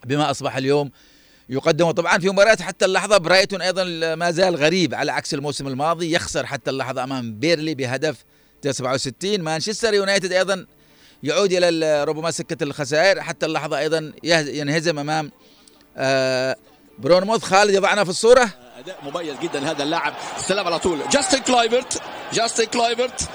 [0.05, 0.91] بما أصبح اليوم
[1.49, 3.83] يقدم طبعا في مباريات حتى اللحظة برايتون أيضا
[4.15, 6.11] ما زال غريب على عكس الموسم الماضي.
[6.11, 8.23] يخسر حتى اللحظة أمام بيرلي بهدف
[8.63, 10.65] 67 مانشستر يونايتد أيضا
[11.23, 13.21] يعود إلى ربما سكة الخسائر.
[13.21, 15.31] حتى اللحظة أيضا ينهزم أمام
[15.97, 16.55] آه
[16.99, 17.43] بورنموث.
[17.43, 20.13] خالد يضعنا في الصورة؟ أداء مميز جدا هذا اللاعب.
[20.39, 20.99] استلم على طول.
[21.11, 22.01] جاستن كلايفرت.
[22.33, 23.29] جاستن كلايفرت.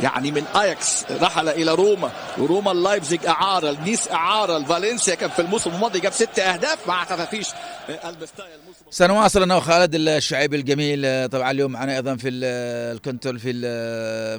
[0.00, 5.70] يعني من اياكس رحل إلى روما وروما اللايبزيج اعاره النيس اعاره فالنسيا كان في الموسم
[5.70, 7.48] الماضي جاب ست أهداف مع خفافيش
[8.90, 13.52] سنواصل أنا وخالد الشعيب الجميل طبعا اليوم معنا أيضا في ال control في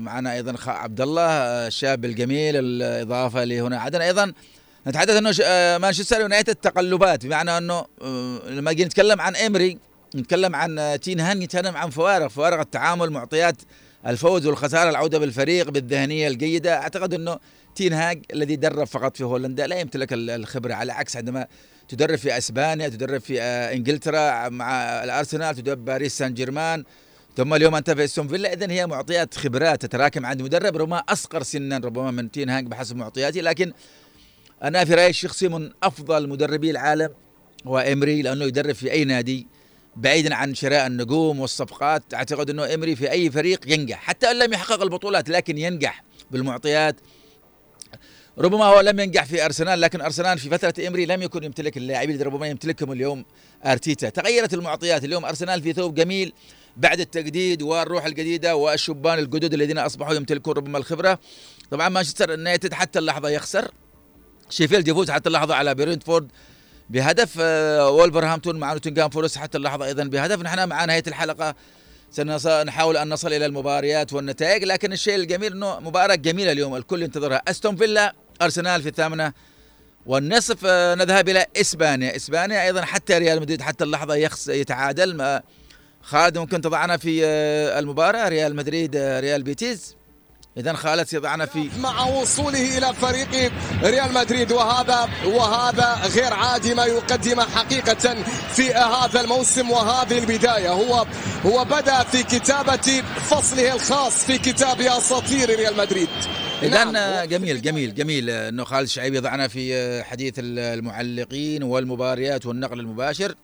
[0.02, 1.28] معنا أيضا عبد الله
[1.68, 4.34] الشاب الجميل الإضافة لهنا عدن أيضا
[4.88, 5.34] نتحدث أنه
[5.78, 7.86] مانشستر يونايتد تقلبات بمعنى أنه
[8.48, 9.78] لما نتكلم عن امري
[10.16, 13.56] نتكلم عن تين هان نتكلم عن فوارق فوارق التعامل معطيات
[14.08, 16.78] الفوز والخسارة العودة بالفريق بالذهنية الجيدة.
[16.78, 17.40] أعتقد أنه
[17.76, 21.48] تين هاج الذي درب فقط في هولندا لا يمتلك الخبرة على عكس عندما
[21.88, 26.84] تدرب في إسبانيا تدرب في آه، إنجلترا مع الأرسنال تدرب باريس سان جيرمان
[27.38, 31.44] ثم اليوم أنت في استون فيلا اذا هي معطيات خبرات تتراكم عند مدرب ربما أصغر
[31.44, 33.74] سنا ربما من تين هاج بحسب معطياتي لكن
[34.64, 37.10] أنا في رأيي الشخصي من أفضل مدربي العالم
[37.68, 39.48] هو إمري لأنه يدرب في أي نادي
[39.96, 44.54] بعيدا عن شراء النجوم والصفقات أعتقد إنه امري في أي فريق ينجح حتى إن لم
[44.54, 46.96] يحقق البطولات لكن ينجح بالمعطيات.
[48.38, 52.16] ربما هو لم ينجح في أرسنال لكن أرسنال في فترة امري لم يكن يمتلك اللاعبين
[52.16, 53.26] اللي ربما يمتلكهم اليوم
[53.66, 54.10] أرتيتا.
[54.10, 56.34] تغيرت المعطيات اليوم أرسنال في ثوب جميل
[56.78, 61.20] بعد التجديد والروح الجديدة والشبان الجدد الذين أصبحوا يمتلكون ربما الخبرة.
[61.72, 63.72] طبعا مانشستر يونايتد حتى اللحظة يخسر.
[64.50, 66.28] شيفيلد يفوز حتى اللحظة على برينتفورد
[66.90, 70.42] بهدف آه، وولفرهامبتون مع نوتنغهام فورست حتى اللحظة أيضا بهدف.
[70.42, 71.56] نحن مع نهاية الحلقة
[72.12, 77.42] سنحاول أن نصل إلى المباريات والنتائج لكن الشيء الجميل إنه مباراة جميلة اليوم الكل ينتظرها.
[77.48, 79.34] أستون فيلا أرسنال في الثامنة
[80.06, 82.16] والنصف آه، نذهب إلى إسبانيا.
[82.16, 85.42] إسبانيا أيضا حتى ريال مدريد حتى اللحظة يخس يتعادل.
[86.02, 89.96] خالد ممكن تضعنا في آه، المباراة؟ ريال مدريد ريال بيتيز
[90.58, 93.52] إذا خالد سيضعنا في مع وصوله إلى فريق
[93.84, 98.24] ريال مدريد وهذا وهذا غير عادي ما يقدمه حقيقة
[98.56, 100.70] في هذا الموسم وهذه البداية.
[100.70, 101.06] هو
[101.46, 106.10] هو بدأ في كتابة فصله الخاص في كتاب أساطير ريال مدريد.
[106.64, 107.28] إذا نعم.
[107.28, 108.30] جميل جميل جميل.
[108.30, 113.36] إنه خالد الشعيب يضعنا في حديث المعلقين والمباريات والنقل المباشر.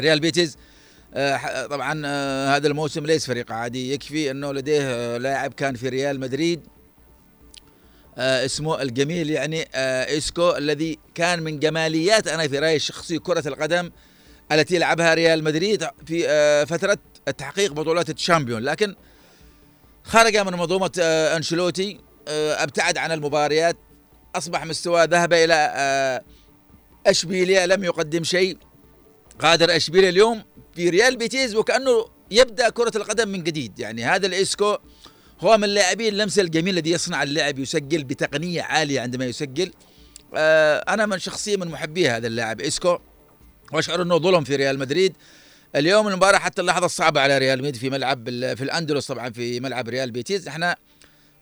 [0.00, 0.56] ريال بيتيز
[1.70, 3.92] طبعا آه، هذا الموسم ليس فريق عادي.
[3.92, 6.60] يكفي إنه لديه آه، لاعب كان في ريال مدريد
[8.18, 9.68] اسمه الجميل يعني
[10.18, 13.90] إسكو الذي كان من جماليات أنا في رأيي الشخصي كرة القدم
[14.52, 16.98] التي لعبها ريال مدريد في فترة
[17.38, 18.62] تحقيق بطولات ال champion.
[18.62, 18.94] لكن
[20.04, 20.90] خرج من منظومة
[21.36, 23.76] أنشيلوتي أبتعد عن المباريات
[24.34, 26.22] أصبح مستواه ذهب إلى
[27.06, 28.58] اشبيليا لم يقدم شيء.
[29.38, 30.42] غادر اشبيليا اليوم
[30.76, 33.78] في ريال بيتيز وكأنه يبدأ كرة القدم من جديد.
[33.78, 34.76] يعني هذا الإسكو
[35.40, 39.72] هو من اللاعبين اللمسة الجميل الذي يصنع اللعب يسجل بتقنية عالية عندما يسجل.
[40.34, 42.98] آه أنا من شخصيا من محبي هذا اللاعب إسكو
[43.72, 45.16] وأشعر أنه ظلم في ريال مدريد.
[45.76, 49.88] اليوم المباراة حتى اللحظة الصعبة على ريال مدريد في ملعب في الأندلس طبعا في ملعب
[49.88, 50.76] ريال بيتيز إحنا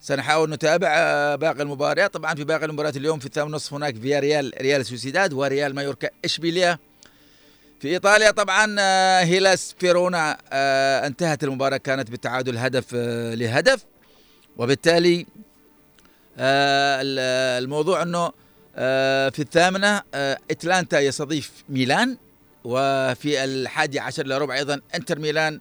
[0.00, 2.14] سنحاول نتابع آه، باقي المباريات.
[2.14, 6.10] طبعا في باقي المباريات اليوم في الثامنة ونصف هناك فيا ريال ريال سوسيداد وريال مايوركا
[6.24, 6.78] اشبيليا
[7.84, 13.84] في إيطاليا طبعا آه، هيلاس فيرونا آه، انتهت المباراة كانت بالتعادل هدف آه، لهدف.
[14.56, 15.26] وبالتالي
[16.38, 18.28] الموضوع إنه
[19.30, 20.02] في الثامنة
[20.50, 22.16] إتلانتا يستضيف ميلان.
[22.64, 25.60] وفي الحادي عشر الا ربع أيضا إنتر ميلان.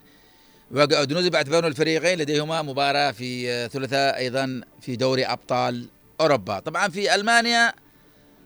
[0.72, 5.88] وقع اودينوزي باعتباره الفريقين لديهما مباراة في ثلاثاء أيضا في دوري أبطال
[6.22, 6.60] أوروبا.
[6.60, 7.74] طبعا في ألمانيا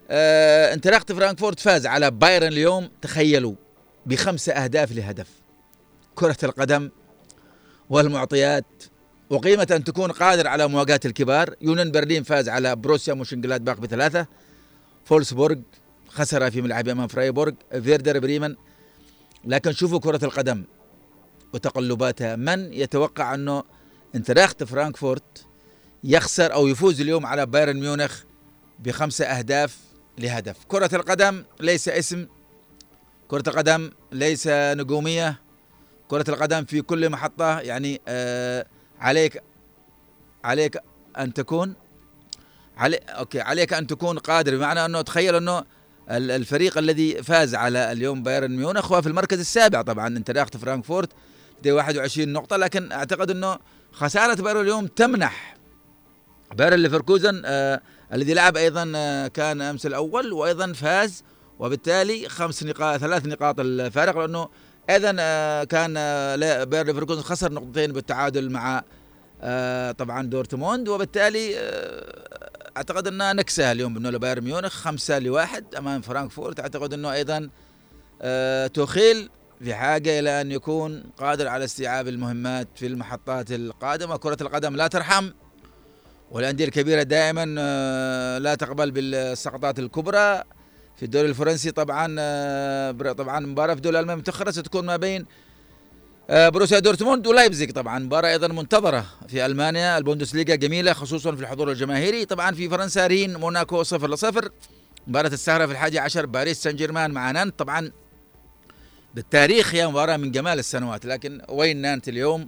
[0.09, 2.89] آه اينتراخت فرانكفورت فاز على بايرن اليوم.
[3.01, 3.66] تخيلوا.
[4.07, 5.27] بخمسة أهداف لهدف.
[6.15, 6.89] كرة القدم
[7.89, 8.65] والمعطيات
[9.29, 11.55] وقيمة أن تكون قادر على مواجهة الكبار.
[11.61, 14.27] يونيون برلين فاز على بوروسيا مونشنجلادباخ بثلاثة.
[15.05, 15.55] فولسبورغ
[16.09, 18.55] خسر في ملعب أمام فرايبورغ فيردر بريمن
[19.45, 20.63] لكن شوفوا كرة القدم
[21.53, 22.35] وتقلباتها.
[22.35, 23.63] من يتوقع أنه
[24.15, 25.45] اينتراخت فرانكفورت
[26.03, 28.23] يخسر أو يفوز اليوم على بايرن ميونخ
[28.79, 29.77] بخمسة أهداف
[30.17, 32.27] لهدف؟ كرة القدم ليس اسم
[33.27, 35.39] كرة القدم ليس نجومية.
[36.07, 38.65] كرة القدم في كل محطة يعني آه
[38.99, 39.43] عليك
[40.43, 40.77] عليك
[41.17, 41.73] أن تكون
[42.77, 44.57] علي okay عليك أن تكون قادر.
[44.57, 45.63] بمعنى أنه تخيل أنه
[46.09, 51.09] الفريق الذي فاز على اليوم بايرن ميونخ هو في المركز السابع طبعا اينتراخت فرانكفورت
[51.59, 53.57] لديه 21 نقطة لكن أعتقد أنه
[53.91, 55.57] خسارة بايرن اليوم تمنح
[56.55, 57.81] بايرن ليفركوزن آه
[58.13, 61.23] الذي لعب أيضا آه كان أمس الأول وأيضا فاز
[61.59, 64.49] وبالتالي خمس نقاط ثلاث نقاط الفارق لأنه
[64.89, 68.83] أيضا آه كان آه بايرن ليفركوزن خسر نقطتين بالتعادل مع
[69.41, 71.55] آه طبعا دورتموند وبالتالي
[72.77, 76.59] أعتقد أنها نكسة اليوم بالنسبة لبايرن ميونخ خمسة لواحد أمام فرانكفورت.
[76.59, 77.49] أعتقد أنه أيضا
[78.67, 79.29] توخيل
[79.63, 84.17] في حاجة إلى أن يكون قادر على استيعاب المهمات في المحطات القادمة.
[84.17, 85.29] كرة القدم لا ترحم
[86.31, 87.45] والأندية الكبيرة دائما
[88.39, 90.43] لا تقبل بالسقطات الكبرى.
[90.97, 92.07] في الدوري الفرنسي طبعا
[93.11, 95.25] طبعا مباراة في الدوري الألماني متأخرة ستكون ما بين
[96.29, 97.99] بروسيا دورتموند ولايبزيج طبعا.
[97.99, 99.97] مباراة أيضا منتظرة في ألمانيا.
[99.97, 102.25] البوندسليغا جميلة خصوصا في الحضور الجماهيري.
[102.25, 104.49] طبعا في فرنسا رين موناكو صفر لصفر.
[105.07, 107.59] مباراة السهرة في الحادي عشر باريس سان جيرمان مع نانت.
[107.59, 107.91] طبعا
[109.15, 111.05] بالتاريخ هي مباراة من جمال السنوات.
[111.05, 112.47] لكن وين نانت اليوم؟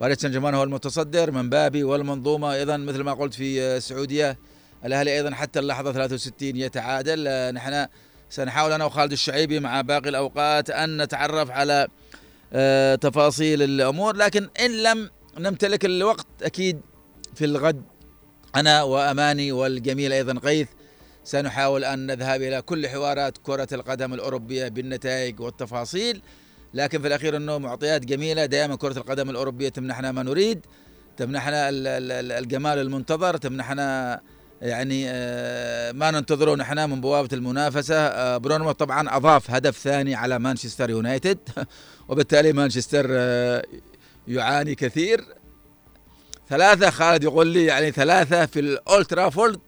[0.00, 1.30] باريس سان جيرمان هو المتصدر.
[1.30, 4.38] من بابي والمنظومة أيضا مثل ما قلت في السعودية.
[4.84, 7.54] الأهلي أيضا حتى اللحظة 63 يتعادل.
[7.54, 7.86] نحن
[8.30, 11.88] سنحاول أنا وخالد الشعيبي مع باقي الأوقات أن نتعرف على
[12.52, 16.80] آه تفاصيل الأمور لكن إن لم نمتلك الوقت أكيد
[17.34, 17.82] في الغد.
[18.56, 20.68] أنا وأماني والجميل أيضا غيث
[21.24, 26.22] سنحاول أن نذهب إلى كل حوارات كرة القدم الأوروبية بالنتائج والتفاصيل.
[26.74, 28.46] لكن في الأخير إنه معطيات جميلة.
[28.46, 30.66] دائما كرة القدم الأوروبية تمنحنا ما نريد
[31.16, 31.68] تمنحنا
[32.38, 34.20] الجمال المنتظر تمنحنا
[34.62, 35.04] يعني
[35.92, 36.54] ما ننتظره.
[36.54, 38.36] نحن من بوابة المنافسة.
[38.36, 41.38] برونموث طبعا أضاف هدف ثاني على مانشستر يونايتد
[42.08, 43.10] وبالتالي مانشستر
[44.28, 45.24] يعاني كثير.
[46.48, 49.60] ثلاثة خالد يقول لي يعني ثلاثة في الأولترافورد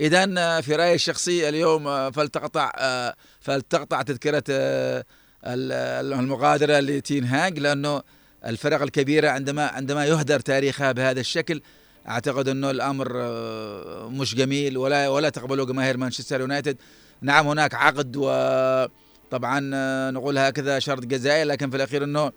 [0.00, 2.72] إذا في رأيي الشخصي اليوم فلتقطع
[3.40, 4.44] فلتقطع تذكرة
[5.44, 8.02] المغادرة لتين هاج لأنه
[8.46, 11.62] الفرق الكبيرة عندما عندما يهدر تاريخها بهذا الشكل
[12.08, 13.08] أعتقد إنه الأمر
[14.08, 16.76] مش جميل ولا ولا تقبله جماهير مانشستر يونايتد.
[17.22, 19.60] نعم هناك عقد وطبعا
[20.10, 22.32] نقول هكذا شرط جزائي لكن في الأخير إنه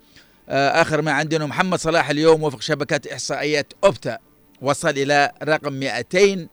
[0.48, 4.18] آخر ما عندنا محمد صلاح اليوم وفق شبكه إحصائيات أوبتا
[4.62, 6.48] وصل إلى رقم 200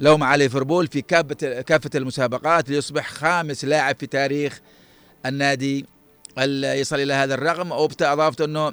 [0.00, 4.60] لو مع ليفربول في كافة كافة المسابقات ليصبح خامس لاعب في تاريخ
[5.26, 5.86] النادي
[6.62, 7.72] يصل إلى هذا الرقم.
[7.72, 8.72] أوبتا أضافت إنه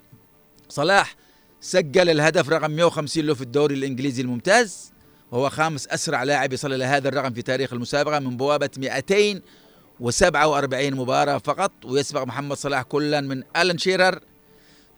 [0.69, 1.15] صلاح
[1.63, 4.93] سجل الهدف رقم 150 له في الدوري الإنجليزي الممتاز.
[5.31, 11.37] وهو خامس أسرع لاعب يصل إلى هذا الرقم في تاريخ المسابقة من بوابة 247 مباراة
[11.37, 14.19] فقط ويسبق محمد صلاح كلا من ألان شيرر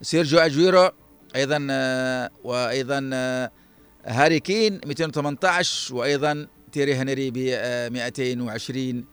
[0.02, 0.90] سيرجيو أجويرو
[1.36, 1.58] أيضا
[2.44, 3.10] وأيضا
[4.06, 7.38] هاري كين 218 وأيضا تيري هنري ب
[7.94, 9.06] 220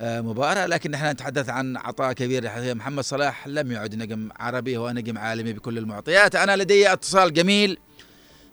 [0.00, 3.48] مباراة لكن نحن نتحدث عن عطاء كبير محمد صلاح.
[3.48, 6.34] لم يعد نجم عربي هو نجم عالمي بكل المعطيات.
[6.34, 7.78] أنا لدي اتصال جميل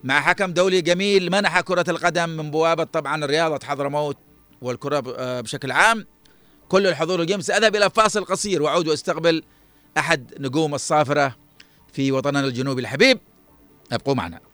[0.04, 1.32] مع حكم دولي جميل.
[1.32, 4.18] منح كرة القدم من بوابة طبعا رياضة حضرموت
[4.62, 5.00] والكرة
[5.42, 6.06] بشكل عام.
[6.70, 9.44] كل الحضور اليوم سأذهب إلى فاصل قصير وأعود وأستقبل
[9.98, 11.36] أحد نجوم الصافرة
[11.94, 13.20] في وطننا الجنوبي الحبيب.
[13.92, 14.49] أبقوا معنا.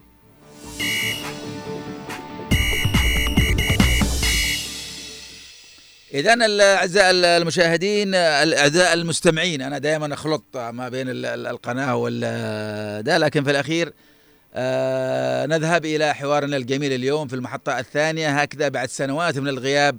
[6.15, 12.19] اذا الاعزاء المشاهدين الاعزاء المستمعين أنا دائما أخلط ما بين القناة وال
[13.04, 13.93] ده لكن في الأخير
[14.54, 18.41] آه نذهب إلى حوارنا الجميل اليوم في المحطة الثانية.
[18.41, 19.97] هكذا بعد سنوات من الغياب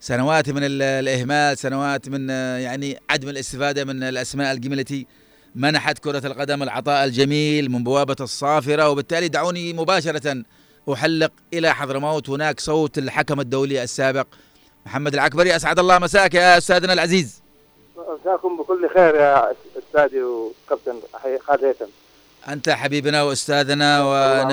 [0.00, 2.28] سنوات من الإهمال سنوات من
[2.60, 5.06] يعني عدم الاستفادة من الأسماء الجميلة التي
[5.54, 10.44] منحت كرة القدم العطاء الجميل من بوابة الصافرة وبالتالي دعوني مباشرة
[10.92, 12.28] أحلق إلى حضرموت.
[12.30, 14.26] هناك صوت الحكم الدولي السابق
[14.86, 17.42] محمد العكبري أسعد الله مساك يا أستاذنا العزيز.
[17.96, 20.92] مساكم بكل خير يا أستاذي وكابتن
[21.46, 21.84] خالد هيثم
[22.48, 24.04] أنت حبيبنا وأستاذنا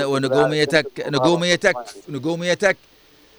[0.05, 1.75] ونجوميتك نجوميتك
[2.09, 2.77] نجوميتك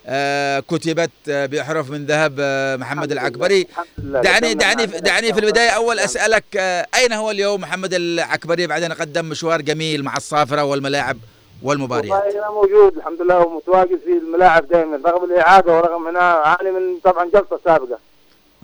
[0.07, 3.67] آه كتبت بأحرف من ذهب آه محمد العكبري.
[3.99, 8.93] دعني دعني دعني في البداية أول أسألك آه أين هو اليوم محمد العكبري؟ بعد أن
[8.93, 11.19] قدم مشوار جميل مع الصافرة والملاعب.
[11.63, 12.25] والمباريات.
[12.25, 16.99] والله أنا موجود الحمد لله ومتواجد في الملاعب دائما رغم الإعادة ورغم أنا أعاني من
[17.05, 17.99] طبعا جلطة سابقة.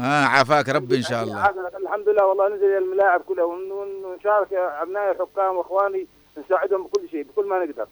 [0.01, 1.51] آه عافاك ربي إن شاء الله.
[1.83, 6.07] الحمد لله والله نزل الملاعب كلها ونشارك أبنائي الحكام وإخواني
[6.39, 7.87] نساعدهم بكل شيء بكل ما نقدر.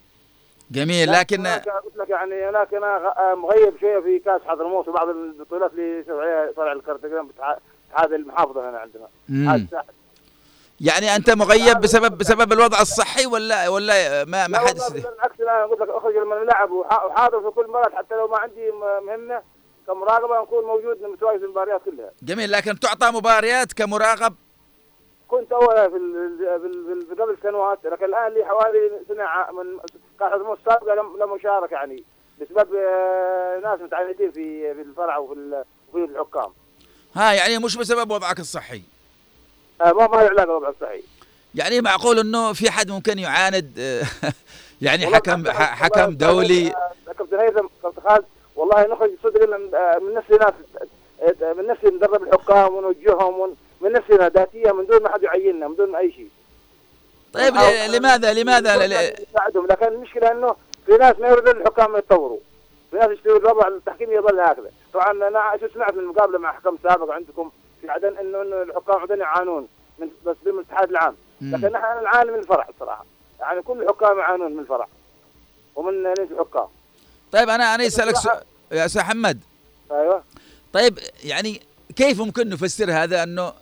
[0.70, 6.04] جميل لكن قلت لك يعني هناك أنا مغيب شوية في كأس حضرموت وبعض البطولات اللي
[6.56, 7.28] فرع الكرتقان
[7.90, 9.84] اتحاد المحافظه هنا عندنا.
[10.80, 15.80] يعني أنت مغيب بسبب بسبب الوضع الصحي ولا ولا ما ما حد بالعكس أنا قلت
[15.80, 18.70] لك أخرج من الملعب وحاضر في كل مرات حتى لو ما عندي
[19.06, 19.42] مهمة
[19.86, 22.10] كمراقبة نكون موجود متواجد في المباريات كلها.
[22.22, 24.34] جميل لكن تعطى مباريات كمراقب؟
[25.28, 25.98] كنت أول في
[27.08, 29.78] في قبل سنوات لكن الآن لي حوالي سنة من
[30.20, 32.04] حضرموت السابقه لم اشارك يعني
[32.40, 32.72] بسبب
[33.62, 36.52] ناس متعندين في في الفرع وفي الحكام.
[37.14, 38.76] ها يعني مش بسبب وضعك الصحي.
[38.76, 38.93] آه
[39.80, 41.02] ما ما له علاقه بالوضع الصحي
[41.54, 43.78] يعني معقول إنه في حد ممكن يعاند
[44.82, 46.74] يعني حكم حكم دولي؟
[47.18, 48.24] كابتن هيثم كابتن خالد
[48.56, 49.48] والله نخرج صدق
[50.02, 50.52] من نفسي ناس
[51.56, 55.94] من نفسي ندرب الحكام ونوجههم من نفسنا ذاتيا من دون ما حد يعيننا من دون
[55.94, 56.30] أي شيء.
[57.32, 57.54] طيب
[57.94, 60.56] لماذا لماذا نساعدهم لكن المشكلة إنه
[60.86, 62.38] في ناس ما يريدون الحكام يتطوروا.
[62.90, 64.70] في ناس يشتروا الوضع التحكيم يظل هكذا.
[64.92, 67.50] طبعا أنا شو سمعت من مقابلة مع حكم سابق عندكم
[67.90, 69.68] عدن إنه إنه الحكام عندنا يعانون
[69.98, 73.04] من بس من الاتحاد العام لكن نحن نعاني من الفرع الصراحه
[73.40, 74.88] يعني كل الحكام يعانون من الفرع
[75.76, 76.66] ومن نادي الحكام.
[77.32, 78.42] طيب أنا أنا أسألك سؤال
[78.72, 79.40] يا أستاذ محمد
[79.90, 80.22] أيوه.
[80.72, 81.60] طيب يعني
[81.96, 83.52] كيف ممكن نفسر هذا؟ أنه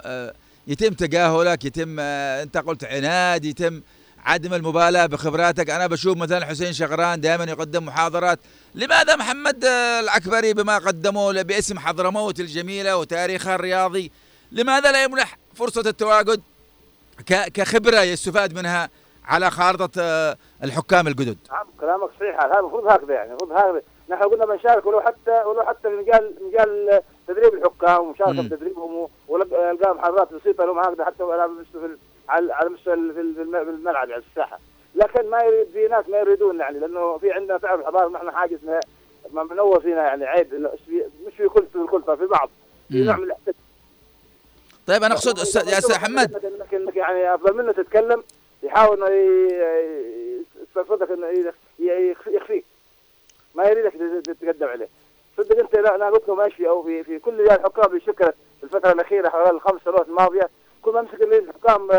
[0.67, 3.83] يتم تجاهلك يتم أنت قلت عناد يتم
[4.25, 5.71] عدم المبالاة بخبراتك.
[5.71, 8.39] أنا بشوف مثلا حسين شغران دائما يقدم محاضرات.
[8.75, 9.65] لماذا محمد
[10.03, 14.13] العكبري بما قدمه باسم حضرموت الجميلة وتاريخها الرياضي
[14.53, 16.43] لماذا لا يمنح فرصة التواجد
[17.29, 18.91] كخبرة يستفاد منها
[19.25, 19.91] على خارطة
[20.65, 22.45] الحكام الجدد؟ نعم كلامك صحيح.
[22.45, 23.83] هذا المفروض هكذا يعني المفروض هكذا.
[24.11, 29.09] نحن قلنا بنشارك ولو حتى ولو حتى في مجال مجال تدريب الحكام ومشاركة في تدريبهم
[29.29, 31.23] والقاء محاضرات بسيطة لهم هكذا حتى
[31.61, 31.97] مستوى
[32.33, 33.21] على على مستوى في
[33.71, 34.59] الملعب يعني الساحة.
[34.95, 38.55] لكن ما يريد في ناس ما يريدون يعني لأنه في عندنا تعرف الحضاره نحن حاجة
[38.57, 38.81] اسمها
[39.33, 40.55] ما منور فينا يعني عيب
[41.27, 42.51] مش في كل في الكل في بعض.
[42.89, 43.55] في نوع من الاحتكاك
[44.87, 48.23] طيب أنا أقصد أستاذ يا أستاذ محمد انك يعني أفضل منه تتكلم
[48.63, 49.09] يحاول إنه
[50.63, 51.53] يستفردك إنه
[52.27, 52.65] يخفيك.
[53.55, 53.93] ما يريدك
[54.27, 54.89] تتقدم عليه.
[55.37, 58.93] صدق أنت لا أنا قلت له ماشي أو في في كل الحكام اللي شكلت الفترة
[58.93, 60.49] الأخيرة حوالي الخمس سنوات الماضية
[60.83, 61.91] كل ما أمسك الحكام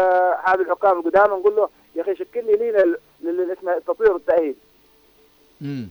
[0.46, 4.56] هذه الحكام القدامى نقول له يا أخي شكل لي لينا اللي اسمه التطوير والتاهيل.
[5.62, 5.90] امم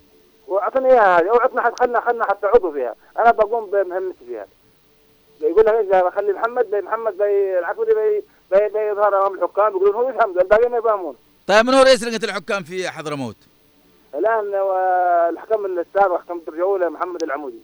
[0.49, 4.47] وأعطني إياها هذه أو عطنا حد خلنا خلنا حتى عضو فيها أنا بقوم بمهمتي فيها.
[5.41, 9.95] يقول لك إيش خلي محمد بي محمد بي العكوري بي بي بيظهر أمام الحكام يقولون
[9.95, 11.17] هو يفهم الباقيين ما يفهمون.
[11.47, 13.37] طيب من هو رئيس لجنه الحكام في حضرموت؟
[14.15, 14.55] الآن
[15.33, 17.61] الحكم السابق حكم الدرجة الأولى محمد العمودي.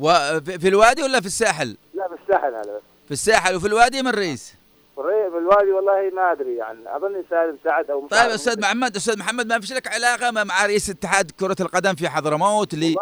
[0.00, 2.89] وفي الوادي ولا في الساحل؟ لا في الساحل هذا بس.
[3.10, 4.54] في الساحل وفي الوادي من رئيس؟
[4.96, 9.46] في الوادي والله ما أدري يعني أظن سالم سعد أو طيب أستاذ محمد أستاذ محمد
[9.46, 12.96] ما فيش لك علاقة مع رئيس اتحاد كرة القدم في حضرموت اللي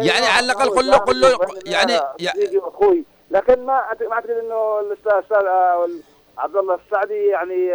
[0.00, 1.98] يعني على الأقل قل له قل له يعني
[2.58, 3.66] أخوي لكن ما
[4.00, 5.36] ما اعتقد إنه الاستاذ
[6.38, 7.66] عبد الله السعدي يعني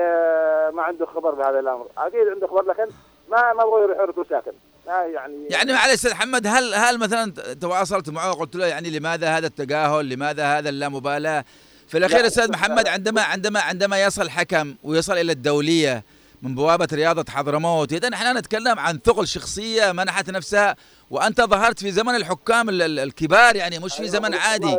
[0.76, 1.88] ما عنده خبر بهذا الأمر.
[1.98, 2.86] أكيد عنده خبر لكن
[3.32, 4.52] ما ما بغى يروح يركض ساكن
[4.88, 9.48] يعني يعني معلش أستاذ محمد هل هل مثلا تواصلت معه؟ وقلت له يعني لماذا هذا
[9.48, 11.46] التجاهل؟ لماذا هذا اللامبالاة؟
[11.90, 16.04] في الأخير أستاذ محمد عندما عندما عندما يصل حكم ويصل إلى الدولية
[16.42, 20.76] من بوابة رياضة حضرموت اذا إحنا نتكلم عن ثقل شخصية منحت نفسها
[21.10, 24.78] وأنت ظهرت في زمن الحكام الكبار يعني مش في زمن عادي.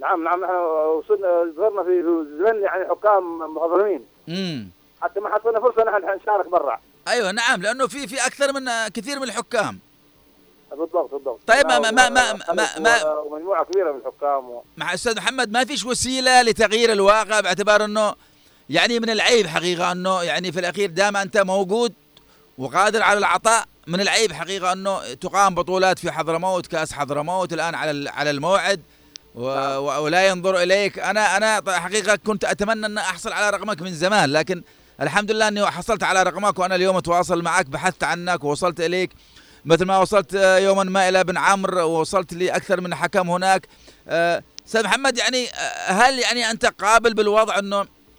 [0.00, 2.02] نعم نعم نحن وصلنا ظهرنا في
[2.38, 4.68] زمن يعني حكام مخضرمين امم
[5.02, 6.80] حتى ما حصلنا فرصة نحن نشارك برا.
[7.08, 9.78] أيوه نعم لأنه في في أكثر من كثير من الحكام.
[10.70, 11.40] بالضبط بالضبط.
[11.46, 12.98] طيب ما ما ما ما, ما, ما
[13.32, 14.62] مجموعه كبيرة من الحكام و...
[14.76, 18.14] مع أستاذ محمد ما فيش وسيلة لتغيير الواقع باعتبار إنه
[18.70, 21.92] يعني من العيب حقيقة إنه يعني في الأخير دام أنت موجود
[22.58, 28.10] وقادر على العطاء من العيب حقيقة إنه تقام بطولات في حضرموت كأس حضرموت الآن على
[28.10, 28.80] على الموعد
[29.34, 29.46] و...
[29.78, 30.98] ولا ينظر إليك.
[30.98, 34.62] أنا أنا حقيقة كنت أتمنى أن أحصل على رقمك من زمان لكن
[35.00, 39.10] الحمد لله إني حصلت على رقمك وأنا اليوم أتواصل معك بحثت عنك ووصلت إليك.
[39.64, 43.68] مثل ما وصلت يوما ما إلى بن عمرو ووصلت لي أكثر من حكم هناك
[44.66, 47.60] أستاذ محمد يعني آه، هل يعني أنت قابل بالوضع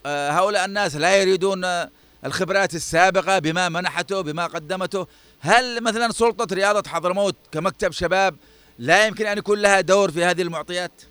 [0.05, 1.89] آه، هؤلاء الناس لا يريدون آه،
[2.25, 5.07] الخبرات السابقة بما منحته بما قدمته
[5.39, 8.35] هل مثلا سلطة رياضة حضرموت كمكتب شباب
[8.79, 11.01] لا يمكن أن يكون لها دور في هذه المعطيات؟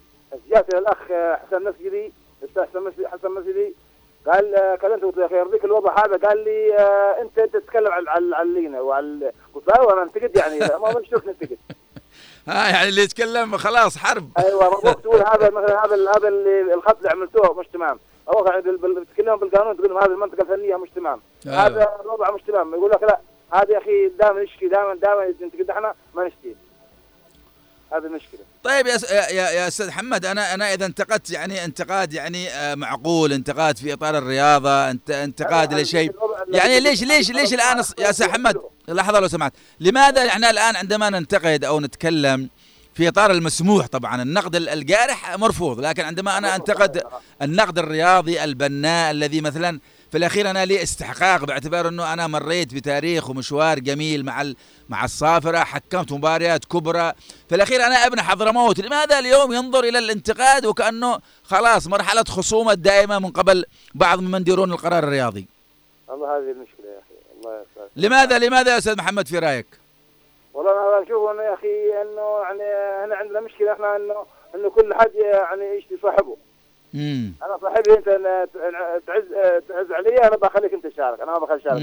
[0.51, 0.99] جاتني الأخ
[1.47, 2.13] حسن مسجدي
[2.75, 3.75] مسجدي حسن مسجدي
[4.27, 7.57] قال آه، كلمته قلت له يا أخي يرضيك الوضع هذا قال لي آه، انت أنت
[7.57, 11.59] تتكلم على على اللينه وعلى قلت له أيوه أنا أنتقد يعني ما بنشوف ننتقد.
[12.49, 14.31] ها يعني اللي يتكلم خلاص حرب.
[14.39, 17.99] أيوه مبروك تقول هذا مثلا هذا هذا اللي الخط اللي عملتوه مش تمام.
[18.29, 21.21] أو بتتكلموا بالقانون تقول لهم هذه المنطقة الفنية مش تمام.
[21.47, 21.67] أيوة.
[21.67, 22.75] هذا الوضع مش تمام.
[22.75, 23.21] يقول لك لا
[23.53, 26.57] هذا يا أخي دائما نشكي دائما دائما ننتقد إحنا ما نشتي.
[27.97, 32.13] هذه المشكلة طيب يا س- يا يا, أستاذ محمد أنا أنا إذا انتقدت يعني انتقاد
[32.13, 36.13] يعني آه، معقول انتقاد في إطار الرياضة انت انتقاد لشيء؟
[36.53, 38.57] يعني ليش ليش ليش الآن يا أستاذ محمد
[38.89, 39.53] لحظة لو سمحت.
[39.81, 42.49] لماذا إحنا الآن عندما ننتقد أو نتكلم
[42.95, 47.03] في إطار المسموح طبعا النقد ال- الجارح مرفوض لكن عندما أنا أنتقد
[47.43, 49.81] النقد الرياضي البناء الذي مثلا
[50.15, 54.57] في الأخير أنا لي استحقاق باعتبار إنه أنا مريت بتاريخ ومشوار جميل مع ال-
[54.89, 57.13] مع الصافره حكمت مباريات كبرى.
[57.49, 63.19] في الأخير أنا ابن حضرموت لماذا اليوم ينظر إلى الانتقاد وكأنه خلاص مرحلة خصومة دائمه
[63.19, 65.47] من قبل بعض ممن يديرون القرار الرياضي؟
[66.09, 67.91] والله هذه المشكلة يا أخي الله يسعدك.
[67.97, 69.67] لماذا لماذا يا أستاذ محمد في رأيك؟
[70.55, 74.95] والله أنا أشوف إنه يا أخي إنه يعني هنا عندنا مشكلة إحنا انه إنه كل
[74.95, 76.37] حد يعني يشتي صاحبه
[76.95, 78.07] أنا صاحبي أنت
[79.07, 79.25] تعز
[79.69, 81.81] تعز علي أنا بخليك أنت تشارك أنا ما بخلي شارك.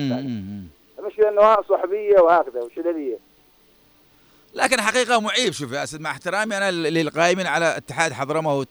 [1.00, 3.18] المشكلة إنه صحوبيه وهكذا وشلاليه
[4.56, 8.68] لكن حقيقة معيب شوف يا أستاذ مع احترامي أنا للقائمين على اتحاد حضرموت.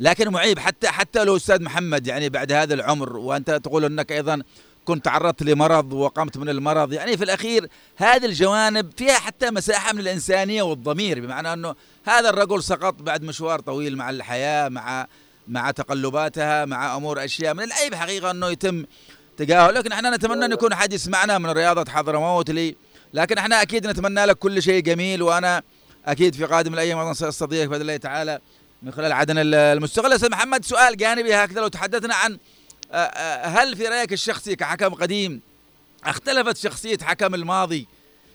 [0.00, 4.42] لكن معيب حتى حتى لو أستاذ محمد يعني بعد هذا العمر وأنت تقول أنك أيضا
[4.84, 10.00] كنت تعرضت لمرض وقمت من المرض يعني في الأخير هذه الجوانب فيها حتى مساحة من
[10.00, 15.06] الإنسانية والضمير بمعنى أنه هذا الرجل سقط بعد مشوار طويل مع الحياة مع
[15.48, 18.84] مع تقلباتها مع أمور أشياء من العيب حقيقة أنه يتم
[19.36, 22.76] تجاهل لكن إحنا نتمنى أن يكون أحد يسمعنا من رياضة حضرموت لي
[23.14, 25.62] لكن إحنا أكيد نتمنى لك كل شيء جميل وأنا
[26.06, 28.38] أكيد في قادم الأيام أيضا سأستضيفك باذن الله تعالى
[28.82, 32.38] من خلال عدن المستقل أستاذ محمد سؤال جانبي هكذا لو تحدثنا عن
[32.92, 35.40] آه، آه، هل في رأيك الشخصي كحكم قديم
[36.04, 37.88] اختلفت شخصية حكم الماضي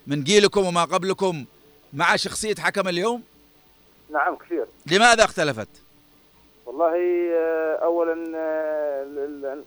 [0.07, 1.45] من جيلكم وما قبلكم
[1.93, 3.23] مع شخصية حكم اليوم؟
[4.13, 5.67] نعم كثير لماذا اختلفت؟
[6.69, 6.95] والله
[7.33, 9.57] آه، اولا آه،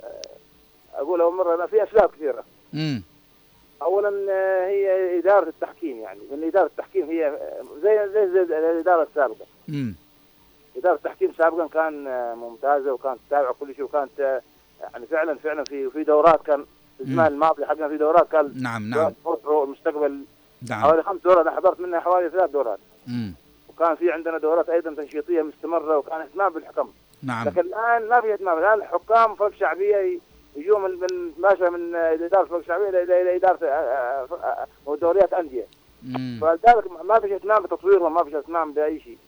[0.94, 2.44] أقول أول مرة لا، في أسباب كثيرة.
[2.74, 3.03] امم
[3.82, 7.38] اولا آه، هي إدارة التحكيم يعني لأن إدارة التحكيم هي
[7.82, 9.46] زي زي, زي الإدارة السابقة.
[9.68, 9.94] امم
[10.76, 12.05] إدارة التحكيم سابقا كان
[12.36, 14.40] ممتازة وكانت تتابع كل شيء وكانت
[14.92, 16.64] يعني فعلا فعلا في في دورات كان
[16.98, 19.12] في الزمان الماضي حقنا في دورات كان نعم نعم.
[19.46, 20.24] المستقبل
[20.70, 20.80] نعم.
[20.82, 22.78] حوالي خمس دورات أنا حضرت منها حوالي ثلاث دورات.
[23.07, 23.34] مم.
[23.82, 26.88] وكان في عندنا دورات أيضا تنشيطية مستمرة وكان اهتمام بالحكم.
[27.22, 27.48] نعم.
[27.48, 30.18] لكن الآن ما في اهتمام الآن الحكام فرق شعبية
[30.56, 35.32] يجوا من من ماشى من إدارة فرق شعبية إلى إلى إدارة آه، آه، آه، دوريات
[35.32, 35.66] أندية.
[36.40, 39.18] فلذلك ما فيش اهتمام بتطويرهم ما فيش اهتمام بأي شيء.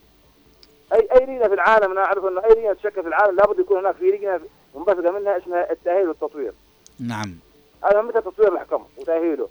[0.92, 3.78] اي أي لجنه في العالم أنا أعرف إنه أي لجنه تشكل في العالم لابد يكون
[3.78, 4.40] هناك في لجنة
[4.74, 6.52] منبثقة منها اسمها التأهيل والتطوير.
[7.00, 7.34] نعم.
[7.84, 9.48] هذا متى تطوير الحكم وتأهيله؟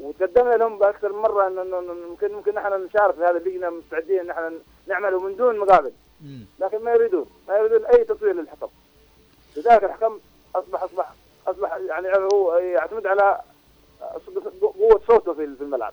[0.00, 1.80] وتقدمنا لهم بأكثر من مرة انه
[2.10, 5.92] ممكن ممكن نحن نشارك في هذه اللجنه مستعدين إن نحن نعمله من دون مقابل.
[6.58, 8.68] لكن ما يريدون ما يريدون أي تطوير للحكم
[9.56, 10.18] لذلك الحكم
[10.54, 11.12] اصبح اصبح
[11.46, 13.40] أصبح يعني هو يعتمد على
[14.60, 15.92] قوة صوته في الملعب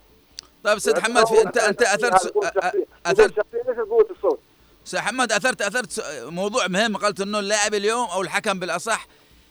[0.64, 2.38] طيب أستاذ محمد في انت أنت أثرت.
[3.06, 4.40] اثرت ليس قوة الصوت
[4.86, 9.08] أستاذ محمد اثرت أثرت موضوع مهم قلت إنه اللاعب اليوم أو الحكم بالأصح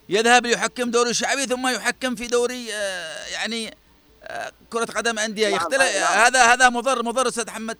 [0.09, 3.75] يذهب ليحكم دوري شعبي ثم يحكم في دوري آه، يعني
[4.71, 5.83] كرة قدم أندية نعم، يختلف.
[5.97, 6.19] نعم.
[6.19, 7.79] هذا هذا مضر مضر أستاذ محمد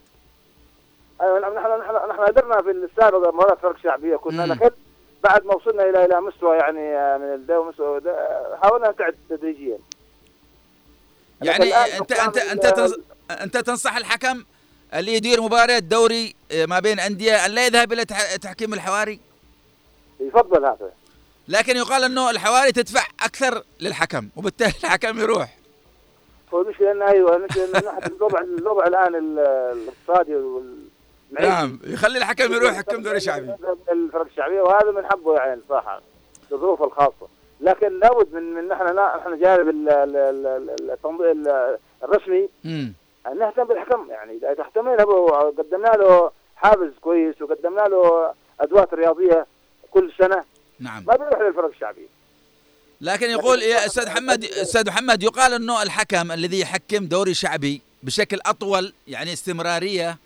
[1.21, 4.43] أيوه نحن نحن نحن نحن قدرنا في السابق مباراة فرق شعبية كنا.
[4.43, 4.71] لكن
[5.25, 8.01] بعد ما وصلنا إلى إلى مستوى يعني آه، من الدوري مستوى
[8.63, 9.79] حاولنا نبتعد تدريجيا.
[11.43, 11.73] يعني ال-
[12.51, 12.99] أنت تنص-
[13.31, 14.45] أنت تنصح الحكم
[14.95, 19.21] اللي يدير مباراة دوري ما بين أندية أن لا يذهب إلى تح- تحكيم الحواري؟
[20.21, 20.91] يفضل هذا.
[21.49, 25.57] لكن يقال أنه الحواري تدفع أكثر للحكم وبالتالي الحكم يروح.
[26.55, 32.53] هو المشكلة انه أيوه المشكلة ناحيه الوضع الوضع الآن ال- الاقتصادي والمعيشي نعم يخلي الحكم
[32.53, 33.55] يروح يحكم دوري شعبي.
[33.93, 36.01] الفرق الشعبية وهذا من حقه يعني صراحة
[36.53, 37.29] الظروف الخاصة.
[37.61, 42.49] لكن لابد من من نحن لا نحن جانب ال- ال- ال- ال- التنظيم ال- الرسمي.
[43.27, 49.47] أن نهتم بالحكم يعني إذا تهتمينا به وقدمنا له حافز كويس وقدمنا له أدوات رياضية
[49.91, 50.45] كل سنة
[50.81, 51.05] نعم.
[51.07, 52.07] ما بيروح للفرق الشعبية.
[53.05, 58.39] لكن يقول يا أستاذ محمد أستاذ محمد يقال إنه الحكم الذي يحكم دوري شعبي بشكل
[58.47, 60.19] أطول يعني استمرارية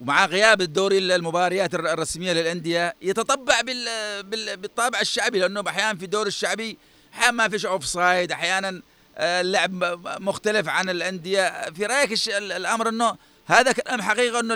[0.00, 3.86] ومع غياب الدوري المباريات الر- الرسمية للأندية يتطبع بال
[4.22, 6.78] بال بالطابع الشعبي لأنه أحيانا في الدوري الشعبي
[7.14, 8.82] أحيانا ما فيش offside أحيانا
[9.16, 9.84] آه، اللعب
[10.22, 11.70] مختلف عن الأندية.
[11.70, 13.16] في رأيك الأمر إنه
[13.46, 14.54] هذا كلام حقيقة إنه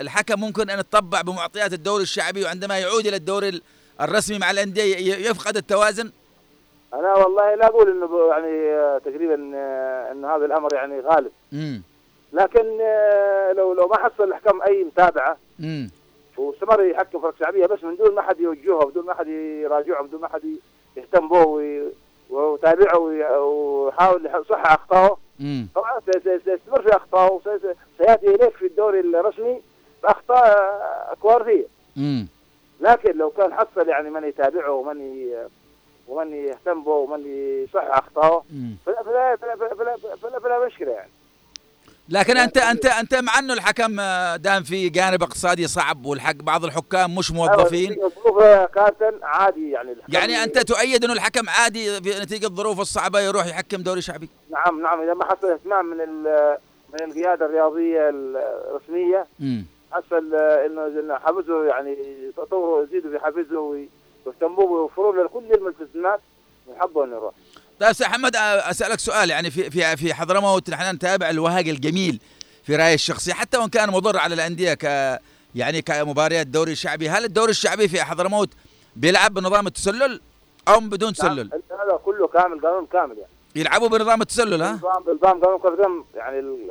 [0.00, 3.62] الحكم ممكن أن يتطبع بمعطيات الدوري الشعبي وعندما يعود إلى الدوري ال-
[4.00, 6.12] الرسمي مع الأندية ي- يفقد التوازن؟
[6.94, 11.32] أنا والله لا أقول إنه يعني آه، تقريبا آه، ان هذا الأمر يعني غالب.
[11.52, 11.82] امم
[12.32, 15.90] لكن آه، لو لو ما حصل الحكم أي متابعة امم
[16.36, 20.20] واستمر يحكم فرق شعبية بس من دون ما حد يوجهه بدون ما حد يراجعه بدون
[20.20, 20.42] ما حد
[20.96, 21.92] يهتم به وي-
[22.30, 25.16] ويتابعه وي- ويحاول يصحح اخطائه
[25.74, 29.62] طبعا سي- سي- سيستمر في اخطائه وسي- سي- سيأتي إليك في الدوري الرسمي
[30.02, 31.66] بأخطاء كوارثيه
[32.80, 35.48] لكن لو كان حصل يعني من يتابعه ومن ي-
[36.08, 37.26] ومن يهتم به ومن
[37.64, 38.44] يصحح اخطائه
[38.86, 41.10] فلا فلا فلا فلا, فلا, فلا, فلا مشكلة يعني.
[42.08, 46.64] لكن انت انت أنت مع أنه الحكم آه، دام في جانب اقتصادي صعب والحق بعض
[46.64, 47.96] الحكام مش موظفين.
[48.74, 49.96] كابتن عادي يعني.
[50.08, 54.82] يعني أنت تؤيد أنه الحكم عادي في نتيجة الظروف الصعبة يروح يحكم دوري شعبي؟ نعم
[54.82, 55.00] نعم.
[55.00, 56.22] إذا ما حصل اهتمام من
[56.92, 59.26] من القيادة الرياضية الرسمية
[59.92, 61.96] حصل آه، إنه حفزه يعني
[62.36, 63.86] تطوروا يزيدوا في حفزه
[64.28, 66.20] ويهتموا ويوفروا له كل الملتزمات
[66.96, 67.34] يروح.
[67.80, 72.20] طيب أستاذ محمد آه، أسألك سؤال يعني في في في حضرموت نحن نتابع الوهق الجميل
[72.64, 74.84] في راي الشخصيه حتى وإن كان مضر على الأندية ك
[75.54, 78.48] يعني كمباريات دوري شعبي هل الدوري الشعبي في حضرموت
[78.96, 80.20] بيلعب بنظام التسلل
[80.68, 83.30] أو بدون تسلل؟ نعم هذا كله كامل قانون كامل يعني.
[83.56, 86.70] يلعبوا بنظام التسلل ها؟ نظام نظام قانون القدم يعني ال-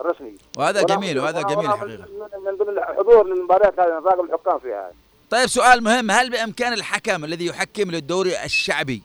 [0.00, 0.34] الرسمي.
[0.58, 4.90] وهذا جميل وهذا جميل ولا الحقيقة من- من ضمن الحضور للمباريات هذه نراقب الحكام فيها.
[5.30, 6.10] طيب سؤال مهم.
[6.10, 9.02] هل بإمكان الحكم الذي يحكم للدوري الشعبي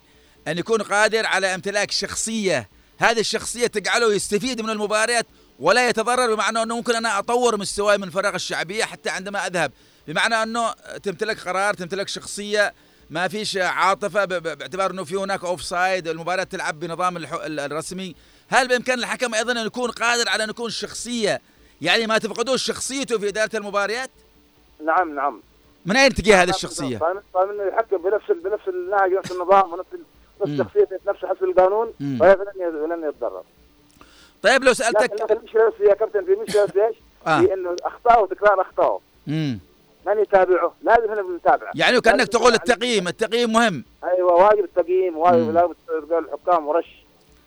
[0.47, 2.69] أن يكون قادر على امتلاك شخصية
[2.99, 5.25] هذه الشخصية تجعله يستفيد من المباريات
[5.59, 9.71] ولا يتضرر؟ بمعنى أنه ممكن أنا أطور مستواي من الفراغ الشعبية حتى عندما أذهب.
[10.07, 10.71] بمعنى أنه
[11.03, 12.73] تمتلك قرار تمتلك شخصية
[13.09, 18.15] ما فيش ب- باعتبار أنه في هناك offside المباراة تلعب بنظام الرسمي.
[18.49, 21.41] هل بإمكان الحكم أيضا أن يكون قادر على أن يكون شخصية؟
[21.81, 24.11] يعني ما تفقدوش شخصيته في إدارة المباريات؟
[24.85, 25.41] نعم نعم.
[25.85, 26.99] من أين تجي هذه الشخصية؟
[27.35, 29.87] انه يحكم بنفس بنفس النهج نفس النظام ونفس.
[30.41, 32.17] نفس شخصيته نفس حسب القانون مم.
[32.19, 33.43] فهذا لن ي- لن يتضرر.
[34.43, 39.01] طيب لو سالتك لكن المشكلة يا كابتن في مشكله إيش؟ في انه اخطاء وتكرار اخطاء
[39.27, 39.59] امم
[40.05, 41.71] من يتابعه؟ لازم إحنا بنتابعه.
[41.75, 43.83] يعني كأنك تقول يعني- التقييم التقييم مهم.
[44.03, 45.53] أيوه واجب التقييم واجب.
[45.53, 45.73] لازم
[46.17, 47.03] الحكام ورش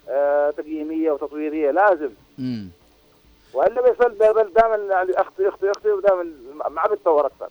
[0.09, 2.11] آه تقييمية وتطويرية لازم.
[2.39, 2.69] امم
[3.55, 4.19] وإلا بيصل
[4.55, 6.25] دائما يعني أخطي أخطي أخطي ودائما
[6.71, 7.49] ما بيتطور أكثر.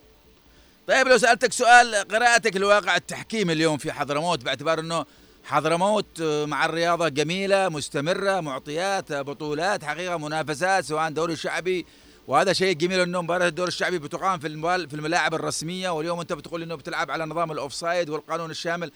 [0.88, 5.04] طيب لو سألتك سؤال قراءتك لواقع التحكيم اليوم في حضرموت باعتبار إنه
[5.44, 11.86] حضرموت آه، مع الرياضة جميلة مستمرة معطيات آه، بطولات حقيقة منافسات سواء دوري شعبي.
[12.28, 14.48] وهذا شيء جميل إنه مباراة الدوري الشعبي بتقام في
[14.88, 15.90] في الملاعب الرسمية.
[15.90, 18.92] واليوم أنت بتقول إنه بتلعب على نظام الأوفسايد والقانون الشامل.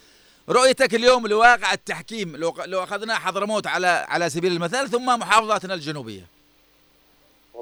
[0.48, 6.39] رؤيتك اليوم لواقع التحكيم لو لو أخذنا حضرموت على على سبيل المثال ثم محافظاتنا الجنوبية.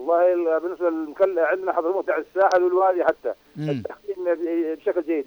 [0.09, 3.33] والله ال- بالنسبة للمكل عندنا حضرموت يعني الساحل والوادي حتى.
[3.59, 4.17] التحكيم
[4.77, 5.27] بشكل جيد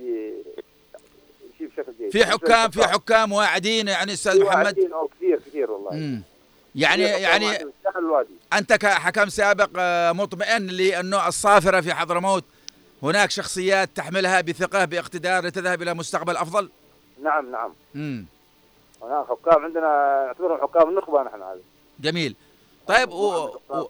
[1.60, 2.12] يمشي بشكل جيد.
[2.12, 5.92] في حكام في حكام واعدين يعني أستاذ محمد؟ أو كثير كثير والله.
[5.94, 6.22] مم.
[6.76, 7.46] يعني يعني
[8.54, 12.44] أنت كحكم سابق آه، مطمئن لأنه الصافرة في حضرموت
[13.04, 16.70] هناك شخصيات تحملها بثقة باقتدار لتذهب إلى مستقبل أفضل؟
[17.24, 17.74] نعم نعم.
[17.96, 18.26] امم
[19.02, 21.60] هناك حكام عندنا نعتبرهم حكام النخبه نحن هذا
[22.00, 22.36] جميل.
[22.88, 23.46] طيب و...
[23.70, 23.88] و...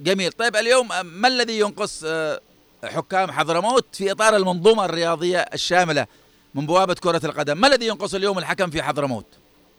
[0.00, 0.32] جميل.
[0.32, 2.40] طيب اليوم ما الذي ينقص آه،
[2.84, 6.06] حكام حضرموت في إطار المنظومة الرياضية الشاملة
[6.54, 9.26] من بوابة كرة القدم؟ ما الذي ينقص اليوم الحكم في حضرموت؟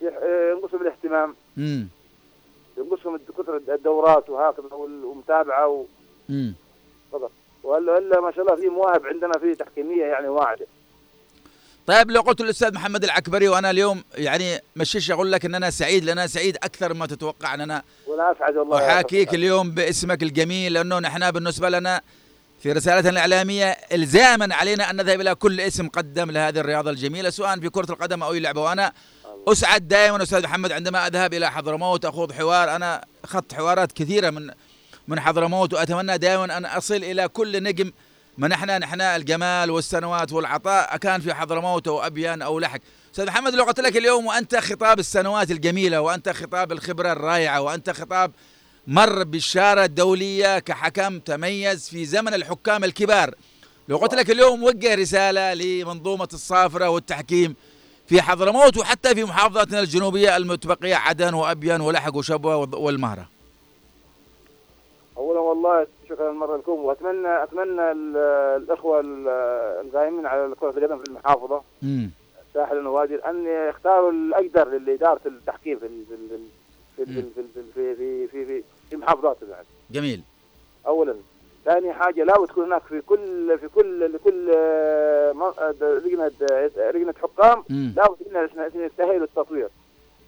[0.04, 1.88] آه، ينقصهم الاهتمام امم
[2.78, 5.86] ينقصهم كثر الدورات وهكذا وال- والمتابعه و-
[6.30, 6.54] امم
[7.12, 7.32] فقط.
[7.64, 10.66] وإلا إلا ما شاء الله في مواهب عندنا في تحكيمية يعني واعدة.
[11.88, 16.04] طيب لو قلت للأستاذ محمد العكبري وأنا اليوم يعني مشيش أقول لك إن أنا سعيد
[16.04, 19.34] لأن أنا سعيد أكثر مما تتوقع إن أنا وأنا أسعد والله أحاكيك.
[19.34, 22.02] اليوم باسمك الجميل لأنه نحن بالنسبة لنا
[22.64, 27.60] في رسالتنا الاعلاميه إلزاما علينا أن نذهب إلى كل اسم قدم لهذه الرياضة الجميلة سواء
[27.60, 28.62] في كرة القدم أو أي لعبة.
[28.62, 28.94] وأنا
[29.48, 32.76] أسعد دائما أستاذ محمد عندما أذهب إلى حضرموت أخوض حوار.
[32.76, 34.52] أنا اخذت حوارات كثيرة من
[35.08, 37.92] من حضرموت وأتمنى دائما أن أصل إلى كل نجم
[38.42, 42.80] منحنا نحن الجمال والسنوات والعطاء كان في حضرموت أو أبيان أو لحق.
[43.12, 47.90] أستاذ محمد لو قلت لك اليوم وأنت خطاب السنوات الجميلة وأنت خطاب الخبرة الرائعة وأنت
[47.90, 48.32] خطاب
[48.88, 53.36] مر بالشارة الدولية كحكم تميز في زمن الحكام الكبار
[53.90, 57.56] لو قلت لك اليوم وجه رسالة لمنظومة الصافرة والتحكيم
[58.08, 63.31] في حضرموت وحتى في محافظاتنا الجنوبية المتبقية عدن وأبين ولحق وشبوة والمهرة.
[65.18, 68.18] اولا والله شكرا مرة لكم واتمنى أتمنى ال-
[68.64, 69.28] الإخوة ال-
[69.86, 71.62] القائمين على كره القدم في المحافظة.
[71.84, 72.10] امم
[72.54, 76.18] ساحل النوادي ان يختاروا الأقدر لاداره التحكيم في في
[77.06, 77.44] في في
[77.76, 79.66] في في في في, في محافظاتهم يعني.
[79.92, 80.22] جميل.
[80.88, 81.16] اولا.
[81.66, 86.92] ثاني حاجة لابد تكون هناك في كل في كل لكل آه، م- آه، لجنه آه،
[86.92, 87.64] لجنه حكام.
[87.70, 89.70] لابد انها تنتهي للتطوير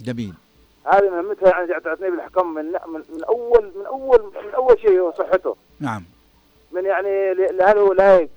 [0.02, 0.34] جميل.
[0.86, 5.14] هذه مهمتها يعني تعتني بالحكام من من من اول من اول من أول شيء هو
[5.18, 5.56] صحته.
[5.80, 6.04] نعم.
[6.72, 8.30] من يعني ل- لهل هو لايق.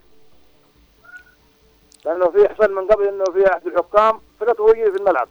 [2.04, 5.28] لأنه في احسن من قبل إنه في احد الحكام فقط هو في الملعب.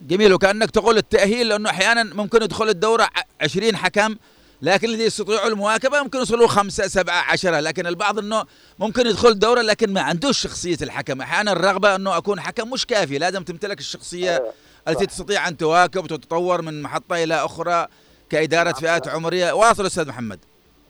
[0.00, 3.08] جميل وكأنك تقول التأهيل لأنه أحيانا ممكن يدخل الدورة ع-
[3.44, 4.16] 20 حكم
[4.62, 8.44] لكن الذي يستطيعوا المواكبة ممكن يوصلوا خمسة سبعة عشرة لكن البعض إنه
[8.78, 11.20] ممكن يدخل الدورة لكن ما عندوش شخصية الحكم.
[11.20, 14.52] أحيانا الرغبة إنه أكون حكم مش كافي لازم تمتلك الشخصية آه،
[14.88, 15.06] التي.
[15.06, 17.86] تستطيع أن تواكب وتتطور من محطة إلى أخرى
[18.30, 19.16] كإدارة نعم، فئات نعم.
[19.16, 20.38] عمرية؟ واصل أستاذ محمد.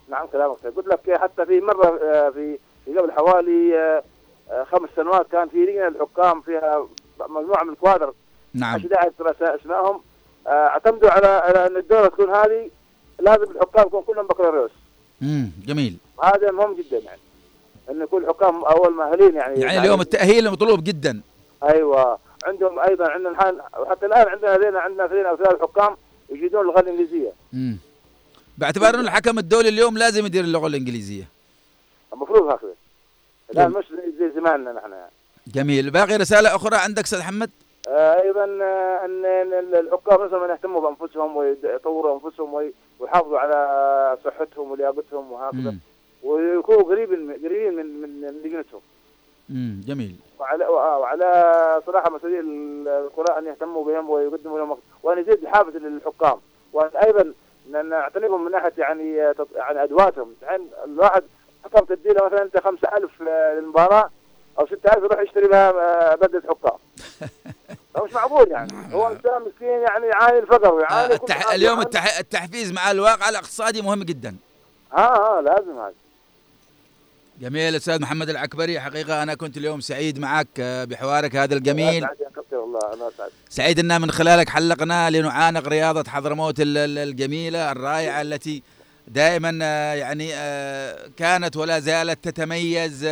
[0.09, 0.57] نعم كلامك.
[0.76, 2.59] قلت لك حتى في مرة آه، في
[2.99, 4.03] قبل حوالي آه،
[4.51, 6.86] آه، خمس سنوات كان في لجنة الحكام فيها
[7.20, 8.12] مجموعة من الكوادر
[8.55, 8.74] نعم.
[8.76, 10.01] اذكر أس- أسمائهم.
[10.47, 12.70] اعتمدوا على على أن الدوره تكون هذه
[13.20, 14.70] لازم الحكام يكون كلهم بكالوريوس.
[15.22, 15.97] امم جميل.
[16.24, 17.20] هذا مهم جدا يعني.
[17.90, 21.20] إن يكون الحكام أول مؤهلين يعني يعني اليوم التأهيل مطلوب جدا.
[21.62, 22.18] أيوه.
[22.43, 25.97] عندهم أيضا عندنا الحين وحتى الآن عندنا لدينا عندنا اثنين أو ثلاث حكام
[26.30, 27.32] يجيدون اللغة الإنجليزية.
[27.55, 27.76] امم
[28.59, 31.24] باعتبار إنه الحكم الدولي اليوم لازم يدير اللغة الإنجليزية.
[32.12, 32.74] المفروض هكذا.
[33.51, 33.70] الآن.
[33.70, 33.84] مش
[34.18, 34.90] زي- زماننا نحن.
[34.93, 35.11] يعني.
[35.47, 35.90] جميل.
[35.90, 37.51] باقي رسالة أخرى عندك أستاذ محمد
[37.88, 39.24] آه، أيضا آه، ان
[39.74, 45.74] الحكام لازم يهتموا بأنفسهم ويطوروا أنفسهم وي- ويحافظوا على صحتهم ولياقتهم وهكذا.
[46.22, 48.80] ويكونوا قريبين قريبين من من من لجنتهم.
[49.53, 50.17] امم جميل.
[50.39, 56.39] وعلى وع- وعلى صراحة مسؤولي القراء أن يهتموا بهم ويقدموا لهم وان يزيد الحافز للحكام.
[56.73, 57.33] وان أيضا
[57.83, 60.35] نعتنيهم من ناحية يعني آه، يعني أدواتهم.
[60.43, 61.23] الحين الواحد
[61.65, 64.11] حكم تدي له مثلا أنت 5000 للمباراة
[64.59, 66.79] أو 6000 يروح يشتري لها آه، بدله حكام.
[68.05, 68.95] مش معقول يعني.
[68.95, 71.53] هو إنسان مسكين يعني يعاني الفقر ويعاني آه، التح...
[71.53, 72.19] اليوم التح...
[72.19, 74.37] التحفيز مع الواقع الاقتصادي مهم جدا.
[74.93, 75.93] ها ها لازم هذا.
[77.43, 82.07] جميل أستاذ محمد العكبري حقيقة أنا كنت اليوم سعيد معك آه، بحوارك هذا الجميل.
[82.53, 88.22] والله أنا اسعد سعيد ان من خلالك حلقنا لنعانق رياضة حضرموت ال- ال- الجميلة الرائعة
[88.22, 88.62] التي
[89.09, 93.09] دائما آه، يعني آه، كانت ولا زالت تتميز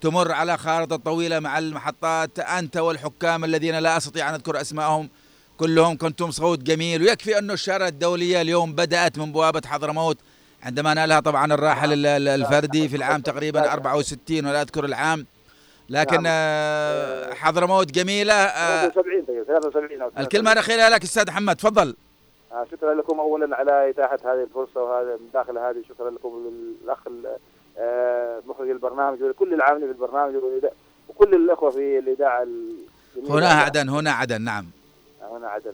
[0.00, 2.38] تمر على خارطة طويلة مع المحطات.
[2.38, 5.08] أنت والحكام الذين لا أستطيع أن أذكر اسمائهم
[5.58, 7.02] كلهم كنتم صوت جميل.
[7.02, 10.18] ويكفي انه الشارة الدولية اليوم بدأت من بوابة حضرموت.
[10.62, 15.26] عندما نالها طبعا الراحل ال- ال- الفردي في العام تقريبا 64 ولا أذكر العام.
[15.88, 21.96] لكن آه، حضرموت جميلة آه، 73 تقريبا 73 أو الكلمة الأخيرة لك أستاذ محمد تفضل.
[22.52, 26.28] آه، شكرا لكم اولا على إتاحة هذه الفرصة وهذا من داخل هذه شكرا لكم
[26.84, 26.98] للأخ
[27.78, 30.34] آه، مخرج البرنامج ولكل العاملين في البرنامج
[31.08, 32.46] وكل الأخوة في الاذاعه.
[33.30, 34.66] هنا عدن هنا عدن نعم.
[35.30, 35.72] هنا عدن.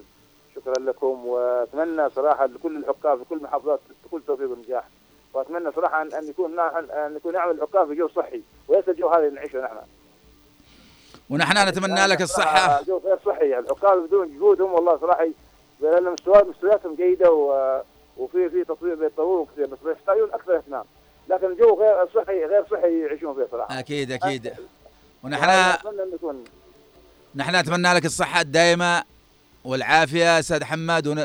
[0.57, 3.81] شكرا لكم وأتمنى صراحة لكل الحكام في كل المحافظات
[4.11, 4.85] كل توفيق ونجاح.
[5.35, 9.35] وأتمنى صراحة ان يكون أن يكون نعمل الحكام في جو صحي وليس الجو هذا اللي
[9.35, 9.77] نعيشه نحن.
[11.31, 12.67] ونحن نتمنى لك الصحة.
[12.67, 13.49] صراحة جو غير صحي.
[13.49, 15.27] يعني الحكام بدون جهودهم والله صراحة
[15.81, 17.81] لأن مستوياتهم جيدة و...
[18.17, 20.85] وفي في تطوير بيتطوروا كثير بس يحتاجون أكثر اهتمام
[21.29, 23.79] لكن الجو غير صحي غير صحي يعيشون فيه صراحة.
[23.79, 24.53] أكيد أكيد.
[25.25, 25.79] ونحن
[26.15, 26.45] يكون
[27.35, 29.16] نحن نتمنى لك الصحة الدائمة.
[29.67, 31.25] والعافية أستاذ حماد ون...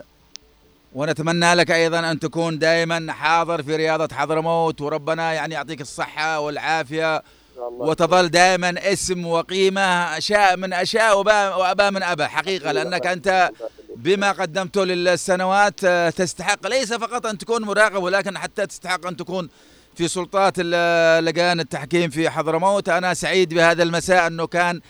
[0.93, 7.23] ونتمنى لك أيضا أن تكون دائما حاضر في رياضة حضرموت وربنا يعني يعطيك الصحة والعافية
[7.57, 13.49] وتظل دائما اسم وقيمة أشياء من أشياء وأبا من أبا حقيقة لأنك أنت
[13.95, 19.49] بما قدمته للسنوات آه، تستحق ليس فقط أن تكون مراقب ولكن حتى تستحق أن تكون
[19.95, 22.89] في سلطات لجان التحكيم في حضرموت.
[22.89, 24.81] أنا سعيد بهذا المساء أنه كان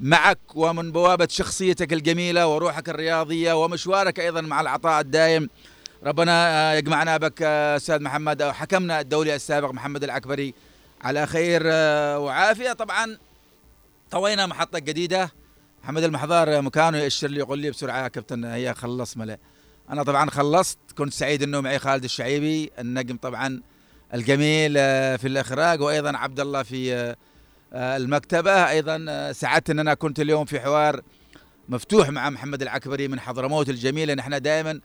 [0.00, 5.48] معك ومن بوابة شخصيتك الجميلة وروحك الرياضية ومشوارك أيضا مع العطاء الدائم
[6.04, 6.32] ربنا
[6.72, 10.54] آه، يجمعنا بك آه، أستاذ محمد أو حكمنا الدولي السابق محمد العكبري.
[11.02, 12.72] على خير آه، وعافية.
[12.72, 13.18] طبعا
[14.10, 15.30] طوينا محطة جديدة.
[15.84, 19.38] محمد المحضار مكانه يأشر لي يقول لي بسرعة يا كابتن هي خلص ملأ.
[19.90, 23.62] أنا طبعا خلصت كنت سعيد إنه معي خالد الشعيبي النجم طبعا
[24.14, 24.74] الجميل
[25.18, 27.14] في الإخراج وأيضا عبد الله في
[27.72, 31.00] آه، المكتبة أيضا آه، سعدت إن أنا كنت اليوم في حوار
[31.68, 34.14] مفتوح مع محمد العكبري من حضرموت الجميلة.
[34.14, 34.80] نحن دائما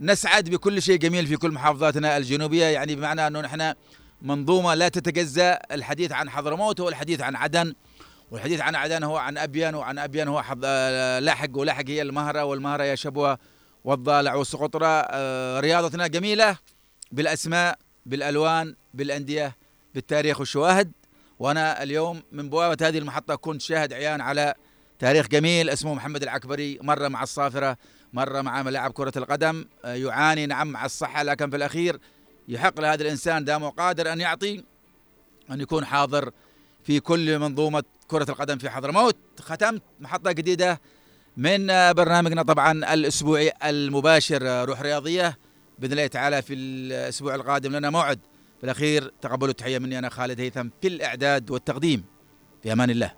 [0.00, 2.64] نسعد بكل شيء جميل في كل محافظاتنا الجنوبية.
[2.64, 3.74] يعني بمعنى إنه نحن
[4.22, 7.74] منظومة لا تتجزأ الحديث عن حضرموت هو الحديث عن عدن.
[8.30, 10.60] والحديث عن عدن هو عن ابين وعن ابين هو حض...
[10.64, 13.38] آه، لاحق ولاحق هي المهرة والمهرة هي شبوة
[13.84, 14.86] والضالع والسقطرة.
[14.86, 16.56] آه، رياضتنا جميلة
[17.12, 19.56] بالأسماء بالألوان بالأندية
[19.94, 20.92] بالتاريخ والشواهد.
[21.40, 24.54] وأنا اليوم من بوابة هذه المحطة كنت شاهد عيان على
[24.98, 27.76] تاريخ جميل اسمه محمد العكبري مره مع الصافرة
[28.12, 32.00] مره مع ملاعب كرة القدم آه، يعاني نعم مع الصحة لكن في الأخير
[32.48, 34.64] يحق لهذا الإنسان دامه قادر أن يعطي
[35.50, 36.30] أن يكون حاضر
[36.84, 40.80] في كل منظومة كرة القدم في حضرموت ختمت محطة جديدة
[41.36, 45.38] من برنامجنا طبعا الأسبوعي المباشر روح رياضية.
[45.78, 48.18] بإذن الله تعالى في الأسبوع القادم لنا موعد
[48.60, 50.68] في الأخير تقبلوا التحية مني أنا خالد هيثم.
[50.82, 52.04] في الإعداد والتقديم
[52.62, 53.12] في أمان الله.